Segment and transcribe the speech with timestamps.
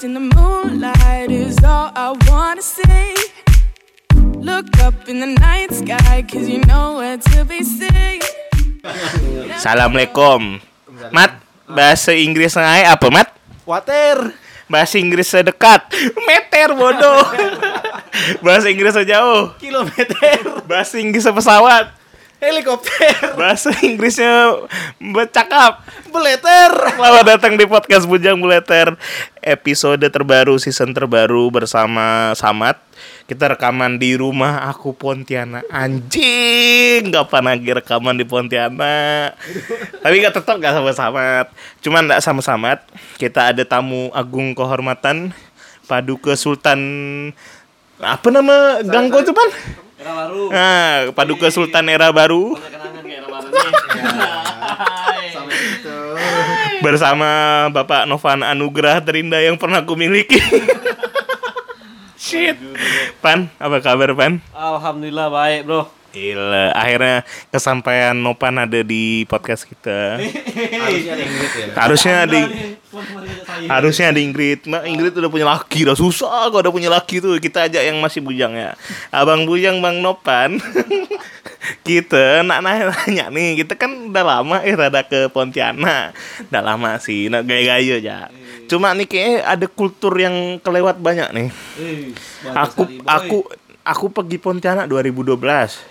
[0.00, 3.12] Lost in the moonlight is all I wanna see.
[4.40, 8.24] Look up in the night sky, cause you know where to be seen.
[9.52, 10.56] Assalamualaikum.
[11.12, 11.36] Mat,
[11.68, 13.28] bahasa Inggris saya apa, Mat?
[13.68, 14.32] Water.
[14.72, 15.92] Bahasa Inggris sedekat.
[16.24, 17.20] Meter bodoh.
[18.44, 19.52] bahasa Inggris sejauh.
[19.60, 20.64] Kilometer.
[20.64, 21.99] Bahasa Inggris pesawat.
[22.40, 23.36] Helikopter.
[23.36, 24.64] Bahasa Inggrisnya
[24.96, 25.84] bercakap.
[26.08, 26.72] Beleter.
[26.96, 28.98] Selamat datang di podcast Bujang Buleter
[29.38, 32.82] Episode terbaru, season terbaru bersama Samat
[33.30, 39.38] Kita rekaman di rumah aku Pontianak Anjing Gak pernah lagi rekaman di Pontianak
[40.02, 41.46] Tapi gak tetap gak sama Samat
[41.78, 42.82] Cuman gak sama Samat
[43.14, 45.30] Kita ada tamu agung kehormatan
[45.86, 46.80] Paduka Sultan
[48.02, 49.46] Apa nama gang kau tuh pan?
[50.00, 50.48] Era baru.
[50.48, 53.52] Nah, Paduka Sultan era baru Kenangan kayak era baru.
[55.30, 55.98] Sampai gitu.
[56.80, 57.30] bersama
[57.68, 60.40] Bapak Novan Anugrah terindah yang pernah kumiliki.
[62.16, 62.56] Shit.
[63.20, 64.40] Pan, apa kabar Pan?
[64.56, 65.99] Alhamdulillah baik, Bro.
[66.10, 67.22] Gila, akhirnya
[67.54, 70.18] kesampaian Nopan ada di podcast kita.
[70.18, 71.66] Harusnya ada Inggris ya.
[71.78, 72.40] Harusnya di
[73.70, 74.66] harusnya ada Ingrid.
[74.66, 77.38] Nah, Ingrid udah punya laki, udah susah kalau udah punya laki tuh.
[77.38, 78.74] Kita ajak yang masih bujang ya.
[79.14, 80.58] Abang bujang Bang Nopan.
[81.86, 86.16] kita nak nanya nih, kita kan udah lama eh rada ke Pontianak.
[86.50, 88.18] Udah lama sih, nak gaya-gaya aja.
[88.66, 91.48] Cuma nih kayaknya ada kultur yang kelewat banyak nih.
[92.54, 93.38] Aku aku
[93.82, 95.89] aku pergi Pontianak 2012.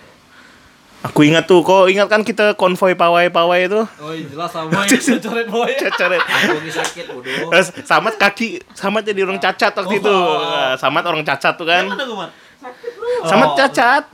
[1.00, 3.80] Aku ingat tuh, kok ingat kan kita konvoy pawai-pawai itu?
[4.04, 5.72] Oh, jelas sama coret boy.
[5.96, 6.20] Coret.
[6.20, 7.48] Ini sakit, bodoh.
[7.56, 10.12] Terus Samat kaki, Samat jadi orang cacat waktu itu.
[10.12, 11.88] Nah, Samat orang cacat tuh kan.
[11.88, 12.30] Mana Mat?
[13.24, 13.56] Samat Oh.
[13.56, 14.04] cacat.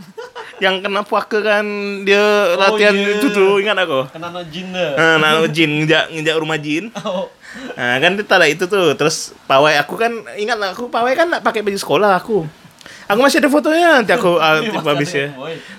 [0.63, 1.67] Yang kena puaka kan
[2.07, 3.19] dia latihan iya.
[3.19, 4.07] itu tuh, ingat aku.
[4.15, 4.91] Kena no jin deh.
[4.95, 6.95] Nah, jin, ngejak, ngejak rumah jin.
[7.03, 7.27] Oh.
[7.75, 8.95] Nah, kan kita itu tuh.
[8.95, 12.47] Terus pawai aku kan ingat lah aku pawai kan pakai baju sekolah aku.
[13.07, 15.31] Aku masih ada fotonya nanti aku ah, habis ya.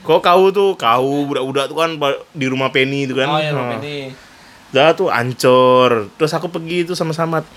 [0.05, 1.91] Kok kau tuh, kau budak-budak tuh kan
[2.31, 3.27] di rumah Penny itu kan.
[3.27, 3.79] Oh, ya, Nah.
[3.83, 4.11] ini.
[4.71, 6.11] Dah tuh ancur.
[6.19, 7.47] Terus aku pergi itu sama Samat.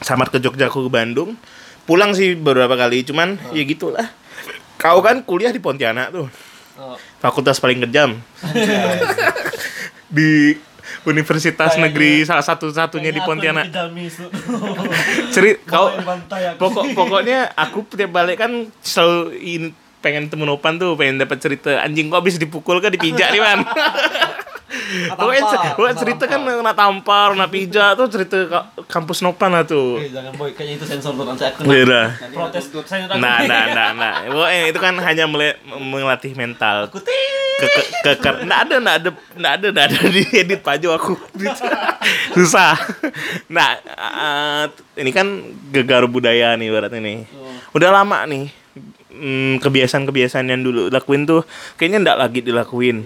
[0.00, 1.36] Samat ke Jogja, aku ke Bandung.
[1.84, 4.08] Pulang sih beberapa kali, cuman ya gitulah.
[4.80, 6.28] Kau kan kuliah di Pontianak tuh.
[6.80, 6.96] Oh.
[7.20, 8.16] Fakultas paling kejam.
[10.16, 10.56] di
[11.02, 13.66] Universitas Kayaknya- Negeri salah satu-satunya di Pontianak.
[15.34, 15.90] Cerit kau
[16.56, 21.76] pokok pokoknya aku tiap balik kan selalu in- pengen temu Nopan tuh, pengen dapat cerita
[21.76, 23.60] anjing kok habis dipukul kan dipijak nih man.
[25.18, 25.42] Pokoknya
[25.74, 29.98] pokoknya cerita kan kena tampar, kena pijak tuh cerita ka- kampus Nopan lah tuh.
[29.98, 31.66] Eh, jangan boy, kayaknya itu sensor tuh nanti aku.
[31.66, 32.14] Iya.
[32.30, 33.16] Protes saya udah.
[33.18, 34.14] Nah, nah, nah, nah.
[34.30, 36.86] Pokoknya itu kan hanya melatih mental.
[36.86, 37.02] Aku.
[37.60, 40.88] Ke, ke, ke, ke, nggak ada, nggak ada, nggak ada, nggak ada di edit Pajo
[40.96, 41.12] aku.
[42.38, 42.72] Susah.
[43.52, 44.64] Nah, eh,
[45.02, 45.26] ini kan
[45.68, 47.26] gegar budaya nih barat ini.
[47.76, 48.48] Udah lama nih.
[49.10, 51.42] Hmm, kebiasaan-kebiasaan yang dulu lakuin tuh
[51.74, 53.02] kayaknya nggak lagi dilakuin.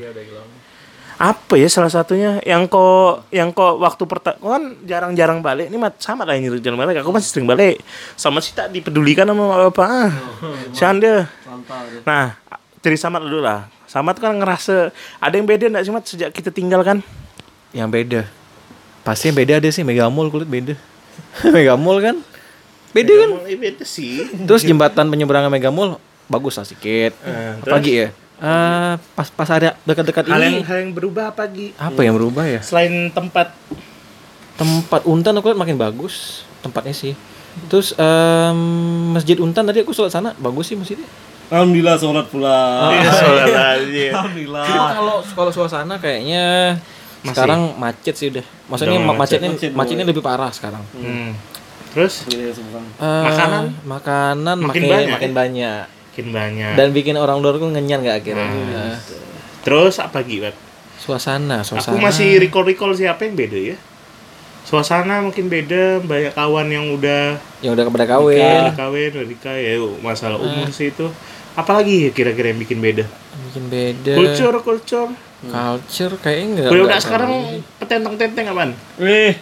[1.14, 2.42] Apa ya salah satunya?
[2.42, 5.70] Yang kok yang kok waktu pertama kan jarang-jarang balik.
[5.70, 7.00] Ini mat sama lah yang jarang balik.
[7.00, 7.78] Aku masih sering balik.
[8.14, 10.10] Sama sih tak dipedulikan sama bapak ah.
[10.74, 11.82] Si Anda Mantap.
[11.86, 12.02] deh.
[12.02, 12.34] Nah,
[12.80, 13.70] dari Samat dulu lah.
[13.86, 14.90] Samat kan ngerasa
[15.22, 16.98] ada yang beda enggak sih Mat sejak kita tinggal kan?
[17.70, 18.26] yang beda?
[19.02, 20.74] Pasti yang beda ada sih Megamall kulit beda.
[21.54, 22.16] Megamall kan?
[22.90, 23.28] Beda kan?
[23.34, 24.26] Mulai beda sih.
[24.46, 30.26] terus jembatan penyeberangan Megamall bagus lah sedikit Eh, apalagi ya Eh, pas pas ada dekat-dekat
[30.26, 31.70] Hal yang ini hal yang berubah apa Gi?
[31.72, 32.60] apa yang berubah ya?
[32.60, 33.54] Selain tempat.
[34.54, 37.14] Tempat Untan aku lihat makin bagus tempatnya sih.
[37.66, 38.58] Terus em,
[39.10, 41.06] masjid Untan tadi aku sholat sana bagus sih masjidnya.
[41.46, 42.58] Alhamdulillah sholat pula.
[42.90, 44.06] Iya, sholat aja.
[44.12, 44.64] Alhamdulillah.
[44.64, 46.74] Cuma kalau kalau suasana kayaknya
[47.22, 48.42] sekarang macet sih udah.
[48.66, 50.82] Maksudnya Udah ma- macetnya macet, macetnya lebih parah sekarang.
[50.92, 51.38] Hmm.
[51.90, 52.26] Terus?
[52.26, 52.50] Eh,
[52.98, 53.64] Makanan?
[53.82, 55.10] makanan Makin makin banyak?
[55.14, 55.36] makin ya?
[55.36, 55.84] banyak
[56.14, 56.74] makin banyak.
[56.78, 58.70] dan bikin orang luar tuh ngenyan nggak akhirnya Hmm.
[58.86, 58.96] Eh,
[59.60, 60.38] Terus apa Gi?
[60.38, 60.54] Mat?
[60.94, 63.76] suasana suasana Aku masih recall-recall siapa yang beda ya?
[64.62, 69.52] Suasana mungkin beda, banyak kawan yang udah yang udah kepada kawin udah kawin, udah nikah
[69.52, 71.10] ya, masalah umur sih itu.
[71.52, 73.04] Apalagi ya kira-kira yang bikin beda?
[73.44, 75.10] bikin beda Culture, culture.
[75.44, 77.30] culture kayaknya enggak Udah udah sekarang
[77.76, 78.70] petenteng-tenteng apaan?
[78.96, 79.34] Wih.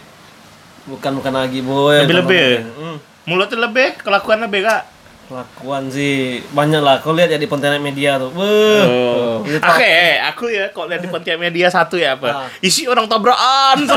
[0.84, 2.02] Bukan bukan lagi boy.
[2.02, 2.58] Lebih-lebih ya?
[2.66, 2.96] Hmm.
[3.22, 4.82] Mulutnya lebih, kelakuan lebih kak.
[5.32, 7.00] Kelakuan sih banyak lah.
[7.00, 8.36] Kau lihat ya di Pontianak Media tuh.
[8.36, 9.40] Oh.
[9.48, 12.44] Itu Oke, eh, aku ya kok lihat di Pontianak Media satu ya apa?
[12.44, 12.48] Ah.
[12.60, 13.88] Isi orang tabrakan.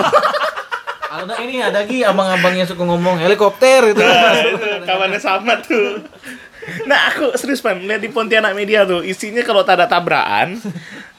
[1.15, 6.03] ada ini ada lagi abang-abang yang suka ngomong helikopter itu Nah, itu kawannya sama tuh.
[6.89, 10.57] Nah aku serius pan lihat di Pontianak Media tuh isinya kalau tak ada tabrakan,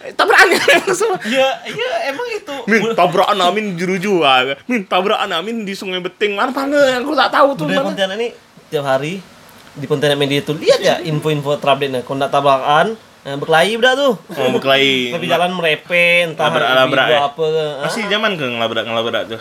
[0.02, 1.20] eh, tabrakannya memang semua.
[1.22, 2.56] Iya, iya emang itu.
[2.66, 7.52] Min tabrakan amin juru-jua, min tabrakan amin di Sungai Beting mana mana aku tak tahu
[7.54, 7.88] tuh Budaya mana.
[7.92, 8.28] Pontianak ini
[8.72, 9.36] tiap hari
[9.76, 12.00] di Pontianak Media itu lihat ya info-info terupdate-nya.
[12.02, 12.87] Kalau nggak tabrakan,
[13.28, 14.14] eh, berkelahi udah tuh.
[14.17, 15.12] Oh berkelahi.
[15.12, 17.19] Tapi jalan merepe, entah Labrak-labrak ibu ya?
[17.28, 17.44] apa.
[17.84, 19.40] Masih zaman ke ngelabrak ngelabrak tuh.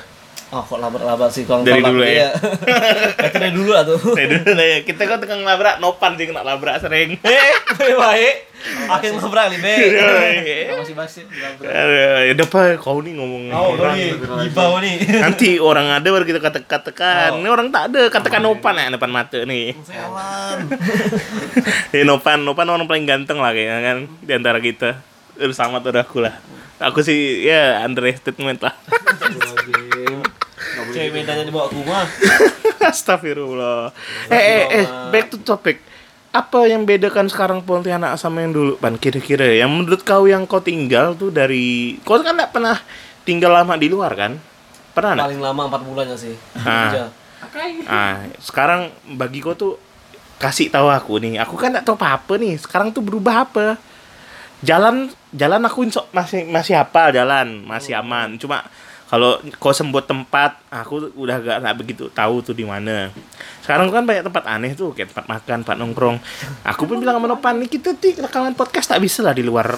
[0.56, 2.32] Ah, kok labrak-labrak sih kurang Dari dulu ya?
[3.28, 4.00] Itu dari dulu lah tuh.
[4.16, 4.78] Nah, dulu lah ya.
[4.88, 7.20] Kita kan tukang ngelabrak nopan sih kena labrak sering.
[7.76, 8.36] Eh, baik.
[8.88, 9.74] Akhirnya labrak nih, Be.
[10.80, 11.28] Masih masih.
[11.60, 14.00] Aduh, ya udah pak kau nih ngomong Oh, orang.
[14.00, 14.96] nih, gibau nih.
[15.20, 17.36] Nanti orang ada baru kita kata katakan.
[17.44, 19.76] Ini orang tak ada katakan Nopan ya depan mata nih.
[19.76, 20.72] Jalan.
[21.92, 25.04] Ya Nopan, Nopan orang paling ganteng lah kayaknya kan di antara kita.
[25.52, 26.40] Sama tuh aku lah.
[26.80, 28.76] Aku sih ya understatement lah.
[30.96, 32.08] Cewek Medannya dibawa ke rumah.
[32.96, 33.92] Astagfirullah.
[34.32, 35.84] Eh, eh, eh, back to topic.
[36.32, 38.96] Apa yang bedakan sekarang Pontianak sama yang dulu, Pan?
[38.96, 41.96] Kira-kira yang menurut kau yang kau tinggal tuh dari...
[42.04, 42.80] Kau kan nggak pernah
[43.28, 44.40] tinggal lama di luar kan?
[44.96, 45.28] Pernah?
[45.28, 46.36] Paling lama 4 bulan ya sih.
[46.64, 47.12] Ah.
[47.88, 49.76] Ah, sekarang bagi kau tuh
[50.40, 51.44] kasih tahu aku nih.
[51.44, 52.60] Aku kan nggak tahu apa-apa nih.
[52.60, 53.80] Sekarang tuh berubah apa?
[54.64, 58.40] Jalan jalan aku masih masih hafal jalan, masih aman.
[58.40, 58.64] Cuma
[59.16, 63.16] kalau kau sembut tempat, aku udah gak, nggak begitu tahu tuh di mana.
[63.64, 66.20] Sekarang kan banyak tempat aneh tuh, kayak tempat makan, tempat nongkrong.
[66.68, 69.72] Aku pun bilang sama Nopan, nih kita ti rekaman podcast tak bisa lah di luar.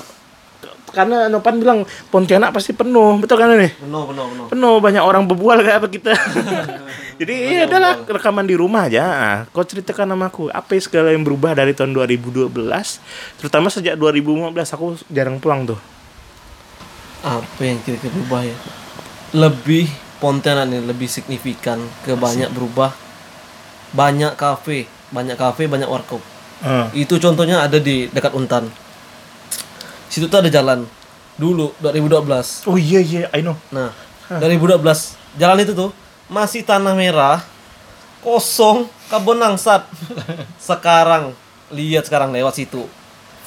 [0.89, 3.77] Karena Nopan bilang Pontianak pasti penuh, betul kan nih?
[3.77, 4.45] Penuh, penuh, penuh.
[4.49, 6.11] penuh banyak orang berbual kayak apa kita
[7.21, 11.21] jadi ya adalah rekaman di rumah aja Ah, kau ceritakan sama aku apa segala yang
[11.21, 12.49] berubah dari tahun 2012
[13.37, 15.77] terutama sejak 2015 aku jarang pulang tuh
[17.21, 18.55] Apa yang kira-kira berubah ya?
[19.35, 19.87] Lebih
[20.17, 22.89] Pontianak nih lebih signifikan ke banyak berubah.
[23.93, 26.25] Banyak kafe, banyak kafe, banyak warkop.
[26.97, 28.65] Itu contohnya ada di dekat Untan.
[30.09, 30.89] Situ tuh ada jalan.
[31.37, 32.65] Dulu 2012.
[32.65, 33.93] oh iya iya I know Nah,
[34.41, 34.81] 2012
[35.37, 35.93] jalan itu tuh
[36.25, 37.45] masih tanah merah,
[38.25, 39.85] kosong, kebun angsat.
[40.57, 41.37] Sekarang
[41.69, 42.89] lihat sekarang lewat situ.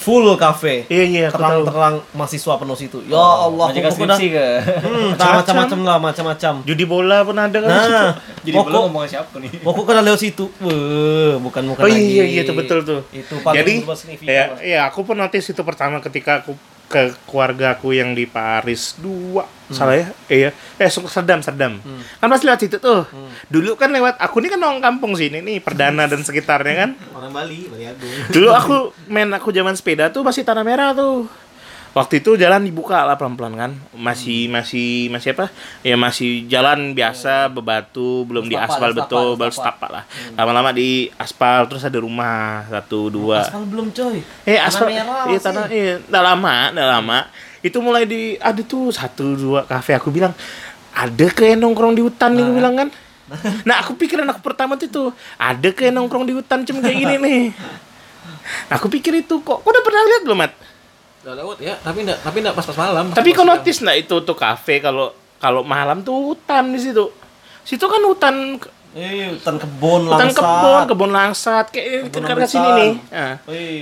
[0.00, 0.88] Full kafe.
[0.88, 3.04] iya iya Terang-terang mahasiswa penuh situ.
[3.04, 4.46] Ya Allah, Majikan skripsi ke?
[4.80, 6.52] Hmm, macam-macam lah, macam-macam.
[6.64, 7.92] judi bola pun ada kan situ?
[7.92, 8.10] Nah,
[8.40, 9.50] Jadi belum pokok ngomongin siapa nih?
[9.60, 10.44] pokok kena lewat situ.
[10.58, 12.00] Weh, bukan bukan Oh lagi.
[12.00, 13.00] iya iya itu betul tuh.
[13.10, 13.74] Itu paling Jadi
[14.24, 16.56] ya, ya aku pun notice itu pertama ketika aku
[16.90, 19.46] ke keluarga aku yang di Paris dua.
[19.46, 19.72] Hmm.
[19.72, 20.06] salah ya?
[20.26, 20.50] Iya.
[20.74, 21.78] Eh Su- Serdam Serdam.
[22.18, 23.06] Kan pas lewat situ tuh.
[23.06, 23.30] Hmm.
[23.46, 26.90] dulu kan lewat aku ini kan orang kampung sini nih perdana dan sekitarnya kan.
[27.14, 28.10] Orang Bali, Bali Agung.
[28.28, 28.76] dulu aku
[29.06, 31.30] main aku zaman sepeda tuh masih tanah merah tuh
[31.90, 34.62] waktu itu jalan dibuka lah pelan-pelan kan masih Hmm.
[34.62, 35.50] masih masih apa
[35.82, 39.90] ya masih jalan biasa bebatu belum di aspal betul baru setapak.
[39.90, 39.96] Hmm.
[39.98, 40.04] lah
[40.38, 44.22] lama-lama di aspal terus ada rumah satu dua Aspal belum coy.
[44.46, 47.18] Eh aspal iya tanah iya udah lama, udah lama.
[47.60, 50.32] Itu mulai di ada tuh satu dua kafe aku bilang
[50.94, 52.88] ada ke yang nongkrong di hutan nih aku bilang kan.
[53.68, 55.08] Nah aku pikiran aku pertama tuh tuh
[55.38, 57.42] ada ke yang nongkrong di hutan cuma kayak gini nih.
[58.66, 60.52] Nah, aku pikir itu kok, kok udah pernah lihat belum mat?
[61.20, 63.04] Udah lewat ya, tapi enggak tapi enggak pas-pas malam.
[63.12, 67.12] Tapi kau notice nggak itu tuh kafe kalau kalau malam tuh hutan di situ.
[67.60, 68.56] Situ kan hutan
[68.90, 70.42] Eh, hutan kebun hutan langsat.
[70.42, 72.74] kebun, kebun langsat kayak Kebun ke sini rambutan.
[72.74, 72.92] nih.
[73.06, 73.34] Nah.
[73.46, 73.80] Eh,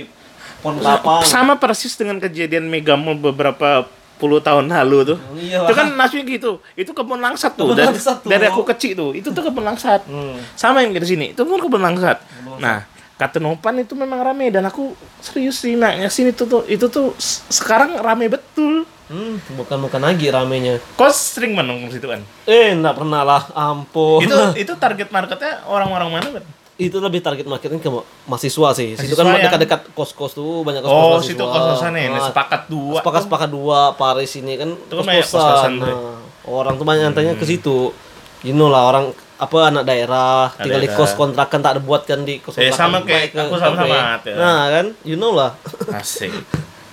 [0.59, 1.13] pohon kelapa.
[1.25, 3.89] sama persis dengan kejadian Megamall beberapa
[4.19, 5.17] puluh tahun lalu tuh.
[5.33, 6.51] Iya itu kan nasibnya gitu.
[6.75, 7.71] Itu kebun langsat tuh.
[7.71, 8.29] Kebun dari, langsat tuh.
[8.29, 9.09] dari aku kecil tuh.
[9.15, 10.03] Itu tuh kebun langsat.
[10.05, 10.37] Hmm.
[10.53, 11.31] Sama yang di sini.
[11.33, 12.19] Itu pun kebun langsat.
[12.59, 12.85] Nah,
[13.19, 17.11] kata Nopan itu memang rame dan aku serius sih nanya sini tuh tuh itu tuh
[17.49, 18.87] sekarang rame betul.
[19.05, 20.77] Hmm, bukan bukan lagi ramenya.
[20.93, 22.21] Kau sering menongkrong situ kan?
[22.45, 23.41] Eh, enggak pernah lah.
[23.51, 24.21] Ampun.
[24.21, 26.45] Itu itu target marketnya orang-orang mana kan?
[26.79, 27.91] itu lebih target marketing ke
[28.23, 28.95] mahasiswa sih.
[28.95, 31.27] Situ Mahasiswa kan yang- dekat-dekat kos-kos tuh banyak kos-kos Oh, mahasiswa.
[31.27, 32.95] situ kos-kosan ya, Nah, sepakat dua.
[32.95, 35.91] sepakat sepakat dua Paris ini kan kan kos-kosan tuh.
[35.91, 37.91] Nah, orang tuh banyak nantanya ke situ.
[38.39, 40.99] You know lah orang apa anak daerah Anak tinggal di daerah.
[40.99, 42.75] kos kontrakan tak ada buat kan di kos Eh, kontrakan.
[42.75, 44.35] sama kayak ke aku sama-sama, ya.
[44.35, 45.55] Nah, kan you know lah.
[45.95, 46.35] Asik.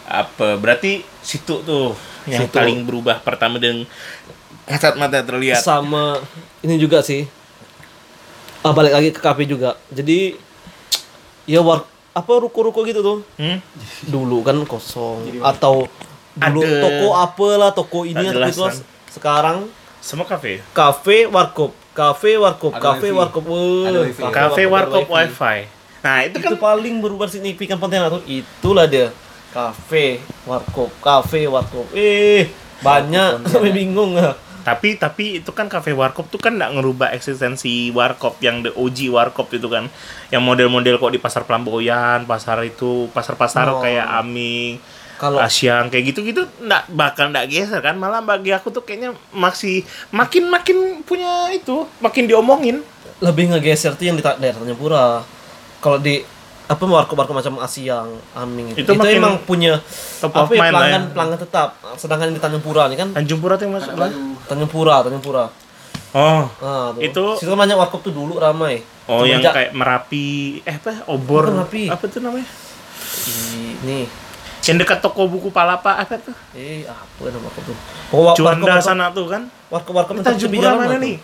[0.05, 0.55] Apa?
[0.55, 2.55] Berarti situ tuh yang Situ.
[2.55, 3.83] paling berubah pertama dengan
[4.65, 5.59] kasat mata terlihat.
[5.61, 6.23] sama
[6.61, 7.27] ini juga sih.
[8.63, 9.75] Ah, balik lagi ke kafe juga.
[9.89, 10.39] Jadi
[11.45, 13.19] ya war apa ruko-ruko gitu tuh.
[13.37, 13.59] Hmm?
[14.03, 15.87] dulu kan kosong atau
[16.33, 16.79] dulu Ada.
[16.81, 18.75] toko apalah toko ini atau itu kan.
[19.09, 19.57] sekarang
[19.99, 20.63] Semua kafe.
[20.71, 24.21] kafe warkop kafe warkop wifi.
[24.21, 24.37] warkop.
[24.37, 25.59] Kafe warkop wifi.
[26.05, 29.11] Nah, itu itu kan paling berubah signifikan Pontianak tuh itulah dia
[29.51, 32.53] kafe warkop kafe warkop eh
[32.85, 34.15] banyak sampai bingung.
[34.67, 39.15] Tapi tapi itu kan kafe warkop tuh kan nggak ngerubah eksistensi warkop yang the OG
[39.15, 39.87] warkop itu kan.
[40.35, 43.79] Yang model-model kok di pasar Pelamboyan, pasar itu, pasar-pasar Oh.
[43.79, 44.83] kayak Aming,
[45.17, 47.95] Kalau Asyang kayak gitu-gitu nggak bakal nggak geser kan.
[47.95, 49.81] Malah bagi aku tuh kayaknya masih
[50.11, 52.81] makin makin punya itu, makin diomongin.
[53.17, 55.25] lebih ngegeser tuh yang di ta- daerah Tanjung Pura.
[55.79, 56.21] Kalau di
[56.67, 59.81] apa warkop-warkop macam Asiang, Aming itu, Itu itu, emang punya
[60.19, 61.13] apa ya, lah pelanggan ya.
[61.17, 61.69] pelanggan tetap.
[61.97, 64.13] Sedangkan di Tanjung Pura ini kan Tanjung Pura tuh yang masuk lah.
[64.45, 65.49] Tanjung Pura, Tanjung Pura.
[66.13, 67.01] Oh, Nah, tuh.
[67.01, 68.85] Itu- situ kan banyak warkop tuh dulu ramai.
[69.07, 70.29] oh yang Semenjak kayak Merapi,
[70.61, 71.09] eh apa?
[71.09, 71.45] Obor.
[71.47, 71.85] Bukan Merapi.
[71.89, 72.49] Apa tuh namanya?
[73.83, 74.05] nih.
[74.67, 76.35] Yang dekat toko buku Palapa apa tuh?
[76.53, 77.77] Eh, apa nama warkop tuh?
[78.09, 79.43] Pokoknya Juanda sana tuh kan?
[79.67, 81.17] warkop-warkop yang Tanjung tepi Pura jalan mana nih?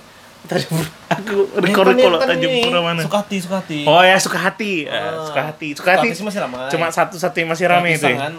[0.43, 0.89] Tanjung Pura.
[1.13, 3.01] Aku rekor kan kan Tanjung ini, Pura mana?
[3.03, 3.81] Sukati, Sukati.
[3.85, 5.23] Oh ya Sukahati, Eh, Ah.
[5.23, 6.07] Sukahati, Sukahati.
[6.13, 6.67] sih masih ramai.
[6.69, 8.07] Cuma satu-satu yang masih ramai itu.
[8.07, 8.19] Ya?
[8.21, 8.35] kan.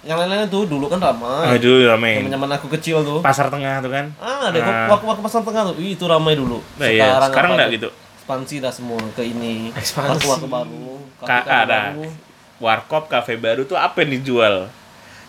[0.00, 1.54] Yang lain-lain tuh dulu kan ramai.
[1.54, 2.22] Aduh ramai.
[2.22, 3.18] Zaman-zaman aku kecil tuh.
[3.18, 4.14] Pasar tengah tuh kan?
[4.18, 4.86] Ah, ada Ah.
[4.88, 5.76] waktu pasar tengah tuh.
[5.76, 6.62] Ih, itu ramai dulu.
[6.78, 7.18] Nah, iya.
[7.20, 7.88] Sekarang enggak gitu.
[8.18, 9.70] Ekspansi dah semua ke ini.
[9.72, 10.22] Ekspansi.
[10.22, 10.86] Waktu waktu baru.
[11.22, 12.27] Ada baru.
[12.58, 14.66] Warkop kafe baru tuh apa yang dijual?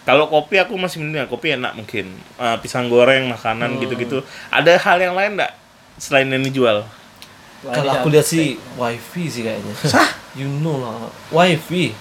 [0.02, 2.10] Kalau kopi aku masih mending kopi enak mungkin.
[2.36, 3.80] Eh, pisang goreng, makanan Hmm.
[3.80, 4.22] gitu-gitu.
[4.50, 5.54] Ada hal yang lain enggak
[5.96, 6.82] selain yang dijual?
[7.62, 9.74] Kalau aku lihat sih wifi sih kayaknya.
[10.32, 11.92] You know lah, wifi.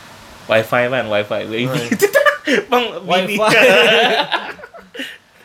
[0.44, 1.40] Wifi kan, wifi.
[2.70, 3.34] Bang, Wifi.
[3.34, 3.56] wifi.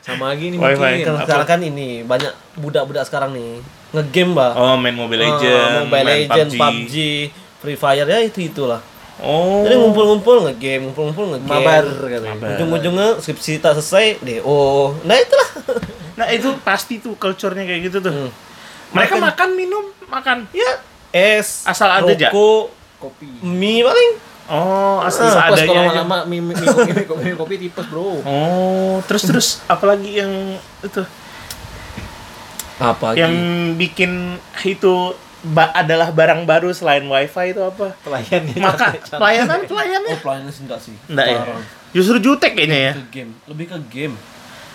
[0.04, 0.76] Sama lagi nih Wifi.
[0.78, 1.06] mungkin.
[1.06, 4.52] Kalau sekarang kan ini banyak budak-budak sekarang nih ngegame bah.
[4.54, 6.60] Oh, main Mobile Ah, Legend, Mobile main Legend, PUBG.
[6.60, 6.96] PUBG,
[7.58, 8.84] Free Fire ya itu itulah.
[9.20, 9.62] Oh.
[9.62, 11.50] Jadi ngumpul-ngumpul ngegame, ngumpul-ngumpul ngegame.
[11.52, 12.56] Mabar katanya.
[12.56, 14.62] Ujung-ujungnya skripsi tak selesai, DO.
[15.04, 15.50] Nah itulah.
[16.14, 18.14] Nah, itu pasti tuh culture-nya kayak gitu tuh.
[18.14, 18.30] Hmm.
[18.94, 20.46] Mereka Makan- makan minum, makan.
[20.54, 20.78] Ya,
[21.10, 22.30] es, Asal ada aja?
[22.30, 23.26] Kopi.
[23.42, 24.22] mie paling.
[24.46, 26.06] Oh, asal Tipes kalau seadanya aja.
[26.06, 28.22] lama-lama mie mie kopi mie kopi, mie kopi tipes, Bro.
[28.22, 30.32] Oh, terus terus apalagi yang
[30.80, 31.02] itu
[32.78, 33.34] Apa yang
[33.74, 37.92] bikin itu ba- adalah barang baru selain wifi itu apa?
[38.00, 38.56] Pelayannya.
[38.58, 40.96] Maka pelayanan pelayannya Oh, pelayanan sih enggak sih.
[41.06, 41.40] enggak ya?
[41.92, 42.92] Justru jutek kayaknya ya.
[42.96, 44.16] Ke game, lebih ke game.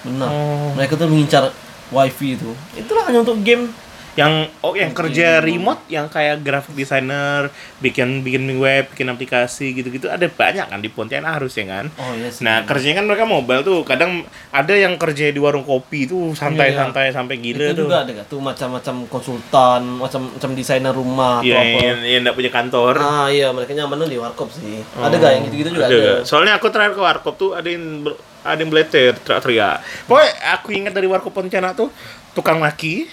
[0.00, 0.28] Benar.
[0.28, 0.70] Oh.
[0.72, 1.50] Mereka tuh mengincar
[1.88, 2.52] wifi itu.
[2.74, 3.72] Itulah hanya untuk game.
[4.18, 10.10] Yang oh yang kerja remote yang kayak graphic designer, bikin bikin web, bikin aplikasi gitu-gitu
[10.10, 11.86] ada banyak kan di Pontianak harusnya kan.
[12.02, 12.42] Oh iya sih.
[12.42, 13.86] Nah, kerjanya kan mereka mobile tuh.
[13.86, 17.86] Kadang ada yang kerja di warung kopi tuh santai-santai sampai gila itu tuh.
[17.86, 21.86] juga ada gak tuh macam-macam konsultan, macam-macam desainer rumah Iya, atau apa.
[21.86, 22.94] yang yang punya kantor.
[22.98, 24.82] Ah iya, mereka nyaman di warkop sih.
[24.98, 25.94] ada gak yang gitu-gitu juga ada.
[25.94, 26.18] nggak?
[26.26, 28.02] Soalnya aku terakhir ke warkop tuh ada yang
[28.48, 29.76] ada yang beleter teriak-teriak.
[30.08, 31.92] Pokoknya aku ingat dari warkop Pontianak tuh
[32.38, 33.10] tukang laki,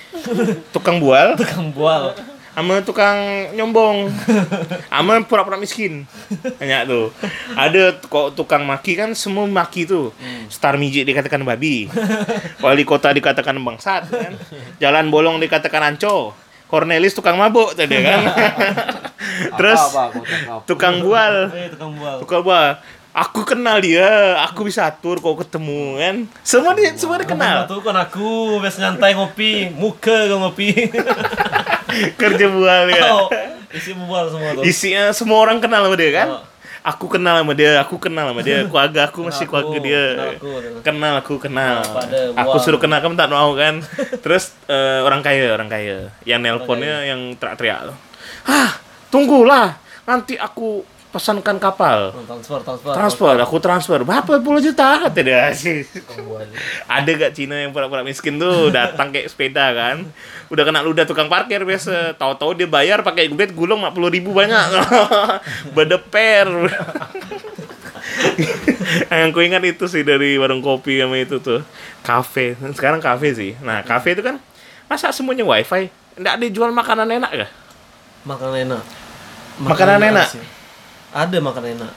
[0.70, 2.14] tukang bual, Tukang bual.
[2.54, 3.18] sama tukang
[3.52, 4.08] nyombong,
[4.88, 6.06] sama pura-pura miskin.
[6.56, 7.10] Banyak tuh.
[7.52, 10.14] Ada kok tukang maki kan semua maki tuh.
[10.48, 11.90] Star Mijik dikatakan babi.
[12.62, 14.38] Wali kota dikatakan bangsat kan.
[14.78, 16.32] Jalan bolong dikatakan anco.
[16.66, 18.24] Cornelis tukang mabuk tadi kan.
[19.60, 19.82] Terus
[20.64, 21.52] tukang bual.
[21.52, 22.16] Eh, tukang bual.
[22.24, 22.70] Tukang bual.
[23.16, 26.16] Aku kenal dia, aku bisa atur kau ketemu kan.
[26.44, 27.64] Semua dia semua dia kenal.
[27.64, 30.92] Tuh kan aku biasa nyantai ngopi, muka kau ngopi.
[32.20, 33.16] Kerja bual ya.
[33.16, 33.32] oh,
[33.72, 34.64] isi bual semua tuh.
[34.68, 36.28] Isinya semua orang kenal sama dia kan?
[36.28, 36.44] Oh.
[36.84, 40.04] Aku kenal sama dia, aku kenal sama dia, keluarga aku masih keluarga aku, dia.
[40.84, 41.34] kenal aku.
[41.40, 43.80] Kenal aku Aku suruh kenal kamu tak mau kan.
[44.28, 46.12] Terus eh, orang kaya, orang kaya.
[46.28, 47.96] Yang nelponnya yang teriak-teriak.
[48.44, 48.76] Ah,
[49.08, 49.80] tunggulah.
[50.04, 50.84] Nanti aku
[51.16, 52.12] pesankan kapal.
[52.28, 52.92] Transfer, transfer.
[52.92, 54.00] Transfer, aku transfer.
[54.04, 55.08] Berapa puluh juta?
[55.16, 55.88] Dia sih.
[56.92, 60.04] Ada gak Cina yang pura-pura miskin tuh datang kayak sepeda kan?
[60.52, 62.20] Udah kena ludah tukang parkir biasa.
[62.20, 64.76] Tahu-tahu dia bayar pakai duit gulung 50 ribu banyak.
[65.76, 66.68] Bedeper.
[69.16, 71.64] yang ku ingat itu sih dari warung kopi sama itu tuh.
[72.04, 72.60] Kafe.
[72.76, 73.56] Sekarang kafe sih.
[73.64, 74.36] Nah, kafe itu kan
[74.92, 75.88] masa semuanya wifi?
[76.20, 77.52] Nggak ada jual makanan enak gak?
[78.28, 78.84] Makanan enak.
[79.64, 80.28] Makanan enak?
[80.28, 80.55] sih.
[81.16, 81.94] Ada makanan enak.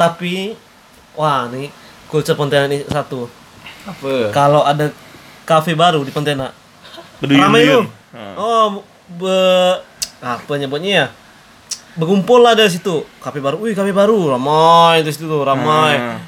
[0.00, 0.56] Tapi
[1.12, 1.68] wah nih
[2.08, 3.28] culture Pontianak ini satu.
[3.84, 4.32] Apa?
[4.32, 4.88] Kalau ada
[5.44, 6.56] kafe baru di Pontianak,
[7.20, 7.84] ramai lu.
[8.40, 8.80] Oh,
[9.12, 9.36] be
[10.24, 11.06] apa nyebutnya ya?
[12.00, 13.04] Berkumpul lah dari situ.
[13.20, 16.00] Kafe baru, wih kafe baru, ramai di situ tuh, ramai.
[16.00, 16.18] Hmm.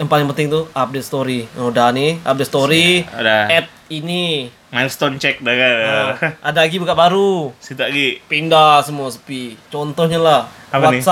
[0.00, 1.44] Yang paling penting tuh update story.
[1.52, 3.04] Nah, udah nih, update story.
[3.04, 3.52] Ada.
[3.52, 4.48] Add ini.
[4.70, 5.74] Milestone check dah kan.
[5.76, 6.08] Nah,
[6.40, 7.50] ada lagi buka baru.
[7.58, 8.22] Situ lagi.
[8.30, 9.58] Pindah semua sepi.
[9.68, 10.40] Contohnya lah
[10.70, 11.02] Apa nih?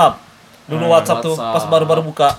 [0.69, 1.55] Dulu Hmm, WhatsApp, tuh WhatsApp.
[1.55, 2.29] pas baru-baru buka.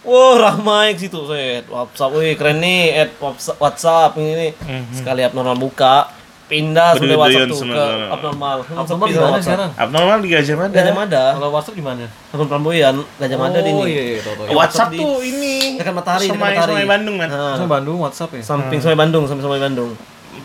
[0.00, 1.20] Wah, ramai ke situ.
[1.22, 4.50] Saya WhatsApp, wih keren nih, add WhatsApp, WhatsApp ini nih.
[4.90, 6.08] Sekali abnormal buka,
[6.46, 8.08] pindah sampai WhatsApp tuh ke tuh.
[8.08, 8.58] abnormal.
[8.64, 9.44] Abnormal di sama mana WhatsApp.
[9.44, 9.70] sekarang?
[9.76, 10.72] Abnormal di Gajah Mada.
[10.72, 12.04] Gajah Mada, Kalau WhatsApp di mana?
[12.26, 13.90] akun Pramboyan, Gajah Mada di Oh ini.
[13.90, 14.20] iya iya.
[14.24, 14.56] Wah.
[14.56, 16.72] WhatsApp tuh ini Dekat Matahari, dekat Semai, Matahari.
[16.72, 17.28] Semai Bandung kan.
[17.28, 18.42] Nah, Sama Bandung WhatsApp ya.
[18.42, 19.90] samping Sungai Bandung, samping Sungai Bandung.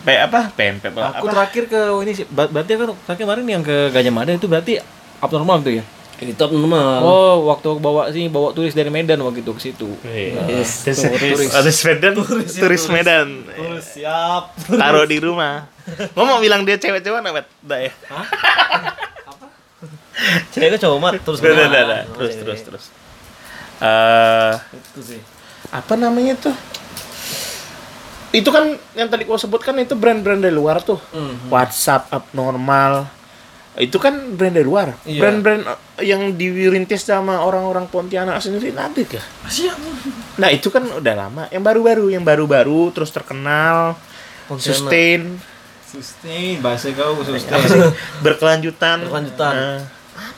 [0.04, 0.52] Pe apa?
[0.52, 1.14] Pempek lah.
[1.14, 1.32] Aku apa?
[1.32, 4.76] terakhir ke ini sih, ber- berarti kan terakhir kemarin yang ke Gajah Mada itu berarti
[5.18, 5.84] abnormal tuh ya?
[6.16, 9.90] Itu abnormal Oh, waktu aku bawa sih bawa turis dari Medan waktu itu ke situ.
[10.06, 10.86] Yes.
[10.86, 13.28] Yes, Turis, turis Medan, turis, Medan.
[13.44, 15.66] Terus siap Taruh di rumah.
[16.14, 17.42] Gua mau bilang dia cewek-cewek apa?
[17.60, 17.92] Enggak ya?
[20.54, 21.68] cewek cowok mat terus Udah, udah, kenal.
[21.68, 22.00] udah, udah.
[22.00, 22.42] Oh, Terus, cewek.
[22.46, 22.84] terus, terus.
[23.82, 25.20] Eh, itu sih
[25.68, 26.54] apa namanya tuh?
[28.30, 30.98] Itu kan yang tadi gua sebutkan itu brand-brand dari luar tuh.
[31.10, 31.50] Mhm.
[31.50, 33.10] WhatsApp abnormal.
[33.74, 34.94] Itu kan brand dari luar.
[35.02, 35.18] Iya.
[35.18, 39.24] Brand-brand eh, yang dirintis sama orang-orang Pontianak sendiri ada kah?
[40.38, 41.50] Nah, itu kan udah lama.
[41.50, 43.98] Yang baru-baru, yang baru-baru terus terkenal,
[44.46, 44.78] Pontianak.
[44.78, 45.20] sustain,
[45.94, 47.46] Sustain, bahasa kau apa sih?
[48.26, 49.06] berkelanjutan.
[49.06, 49.54] Berkelanjutan.
[49.54, 49.78] Nah,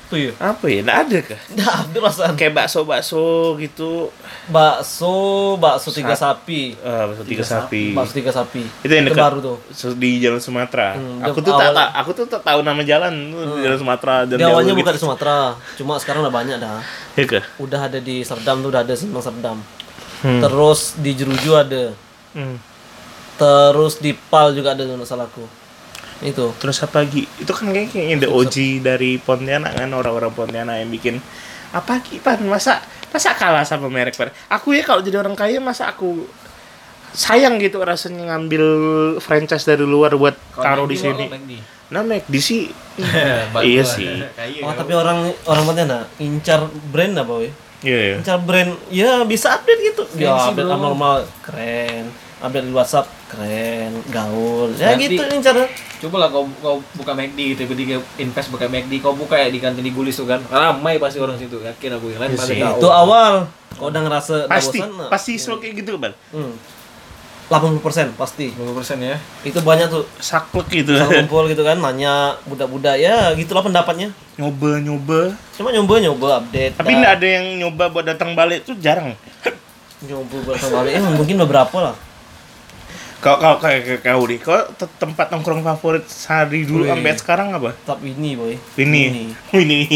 [0.07, 0.81] apa ya apa ya?
[0.81, 1.41] Nah, ada kah?
[1.51, 4.15] Nggak ada perasaan Kayak bakso-bakso gitu.
[4.47, 5.15] bakso
[5.57, 7.91] bakso tiga sapi Eh, bakso tiga sapi.
[7.91, 9.59] bakso tiga sapi Itu yang dekat baru tuh
[9.93, 10.95] di Jalan Sumatera.
[10.95, 14.17] Hmm, aku tuh tak, awal- tak- aku tuh tak tahu nama jalan di Jalan Sumatera
[14.25, 15.05] dan dia awalnya bukan di gitu.
[15.05, 15.37] Sumatera
[15.75, 16.79] cuma sekarang udah banyak dah
[17.13, 17.45] Iya kah?
[17.59, 19.59] udah ada di Serdam tuh udah ada Simpang Serdam
[20.17, 20.41] Hmm.
[20.41, 21.93] terus di Jeruju ada
[22.33, 22.57] Hmm.
[23.35, 25.45] terus di Pal juga ada nggak salahku
[26.25, 26.53] itu.
[26.57, 27.29] Terus apa lagi?
[27.37, 31.21] Itu kan kayak kayaknya the OG dari Pontianak kan orang-orang Pontianak yang bikin
[31.75, 32.41] apa lagi pan?
[32.47, 32.81] Masa
[33.13, 34.33] masa kalah sama merek merek?
[34.49, 36.25] Aku ya kalau jadi orang kaya masa aku
[37.17, 38.65] sayang gitu rasanya ngambil
[39.25, 41.27] franchise dari luar buat taruh di sini.
[41.87, 42.65] nah McD sih.
[43.63, 44.09] Iya sih.
[44.65, 47.49] oh tapi orang orang Pontianak incar brand apa boy?
[47.85, 48.17] Iya iya.
[48.25, 50.03] Incar brand ya bisa update gitu.
[50.17, 50.77] Ya update bro.
[50.81, 53.07] abnormal keren update di WhatsApp.
[53.33, 54.71] Keren gaul.
[54.77, 55.57] Ya Berarti- gitu incar
[55.97, 59.57] Coba lah kau, kau buka McD gitu, ketika invest buka McD, kau buka ya di
[59.57, 62.53] kantin di Gulis tuh kan, ramai pasti orang situ, yakin aku yang lain Iya pada
[62.53, 62.77] tahu.
[62.77, 63.33] itu awal.
[63.77, 66.53] Kalau udah ngerasa pasti bosan, nah, pasti slow kayak gitu bang hmm.
[67.49, 68.51] 80% pasti.
[68.53, 69.17] 50% ya.
[69.47, 70.03] itu banyak tuh.
[70.19, 70.99] Saklek gitu.
[70.99, 72.99] Kumpul gitu kan nanya budak-budak.
[72.99, 74.11] Ya gitulah pendapatnya.
[74.35, 75.31] Nyoba nyoba.
[75.55, 79.15] Cuma nyoba nyoba update tapi nggak ada yang nyoba buat datang balik tuh jarang.
[80.03, 81.95] Nyoba buat kembali eh mungkin beberapa lah
[83.17, 84.37] Kau kau kayak kau deh.
[84.37, 86.93] Kau te- tempat nongkrong favorit sehari dulu Wih.
[86.93, 87.73] sampai sekarang apa?
[87.73, 89.33] tetap ini boy Winnie.
[89.51, 89.89] Winnie.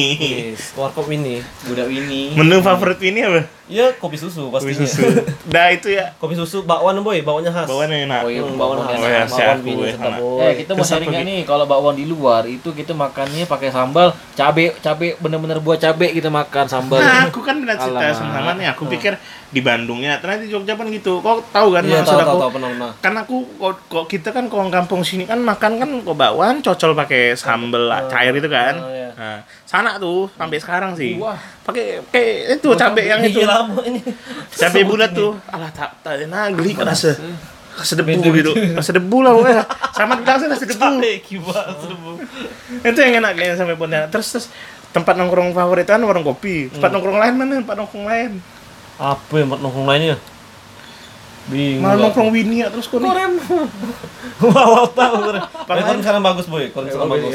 [0.51, 2.33] yes warkop ini Budak ini.
[2.33, 3.43] Menu favorit Winnie apa?
[3.71, 5.07] ya kopi susu Kopi pastinya susu.
[5.47, 6.11] Dah itu ya.
[6.19, 8.21] kopi susu bakwan boy bakwannya khas Bawaannya enak.
[8.25, 11.13] Oh iya, bakwan bakwan Oh khas ya, si bakwan ya, boy Eh, kita mau sharing
[11.13, 16.11] nih kalau bakwan di luar itu kita makannya pakai sambal cabe cabe bener-bener buah cabe
[16.11, 16.99] kita makan sambal.
[16.99, 18.73] Nah, aku kan pernah cerita sama ya.
[18.73, 19.15] Aku pikir
[19.51, 21.19] di Bandungnya, ternyata di Jogja pun gitu.
[21.19, 22.31] Kau tahu kan iya maksud tahu aku?
[22.31, 25.73] tahu tahu pernah pernah Kan aku kok, kok kita kan kalau kampung sini kan makan
[25.83, 28.75] kan kok bakwan cocol pakai sambel cair itu kan.
[28.79, 29.11] Oh, iya.
[29.19, 31.19] Nah, sana tuh sampai sekarang sih.
[31.67, 33.43] Pakai kayak itu cabe yang itu.
[33.43, 34.01] Iya, ini
[34.55, 35.35] Cabe bulat tuh.
[35.51, 37.19] Alah tak tak enak geli rasa.
[37.75, 38.53] Rasa debu gitu.
[38.55, 39.65] Rasa debu lah pokoknya.
[39.99, 42.11] Sama sih rasa debu.
[42.87, 44.15] Itu yang enak kayaknya sampai Pontianak.
[44.15, 44.47] Terus terus
[44.95, 46.71] tempat nongkrong favorit kan warung kopi.
[46.71, 47.53] Tempat nongkrong lain mana?
[47.67, 48.33] Tempat nongkrong lain.
[49.01, 50.21] Apa yang nongkrong lainnya
[51.51, 51.83] bingung.
[51.83, 52.03] Malah lah.
[52.09, 53.11] nongkrong Winnie ya, terus kok nih.
[54.41, 55.45] wow tahu korem
[55.85, 56.65] korem sekarang bagus boy.
[56.73, 57.33] Korem sekarang bagus.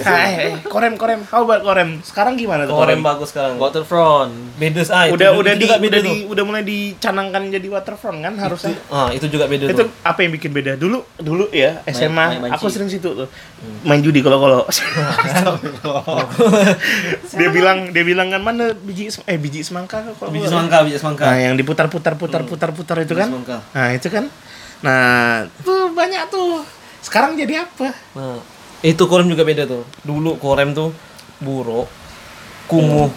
[0.66, 1.20] Korem korem.
[1.30, 2.02] How about korem?
[2.02, 3.00] Sekarang gimana tuh korem korem?
[3.06, 3.62] bagus sekarang.
[3.62, 4.32] Waterfront.
[4.56, 8.20] beda ah Udah udah itu di juga beda udah di udah mulai dicanangkan jadi waterfront
[8.24, 8.74] kan harusnya.
[8.90, 9.88] ah itu juga beda itu tuh.
[10.02, 10.72] apa yang bikin beda?
[10.80, 13.28] Dulu dulu ya SMA aku sering situ tuh.
[13.86, 14.60] Main judi kalau kalau
[17.38, 21.24] dia bilang dia bilang kan mana biji eh biji semangka kalau biji semangka biji semangka.
[21.28, 23.30] Nah yang diputar putar putar putar putar itu Biji kan?
[23.30, 23.58] semangka.
[23.74, 24.26] nah itu kan.
[24.82, 26.62] Nah tuh banyak tuh.
[27.02, 27.94] Sekarang jadi apa?
[28.18, 28.42] Nah
[28.82, 29.86] itu korem juga beda tuh.
[30.02, 30.90] Dulu korem tuh
[31.42, 31.90] buruk
[32.66, 33.10] kumuh.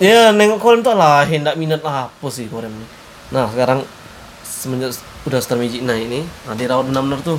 [0.00, 2.86] Ya nengok korem tuh lah hendak minat apa sih korem ini
[3.30, 3.86] nah sekarang
[4.42, 4.90] semenjak
[5.22, 7.38] udah star magic nah ini nah di rawat benar-benar tuh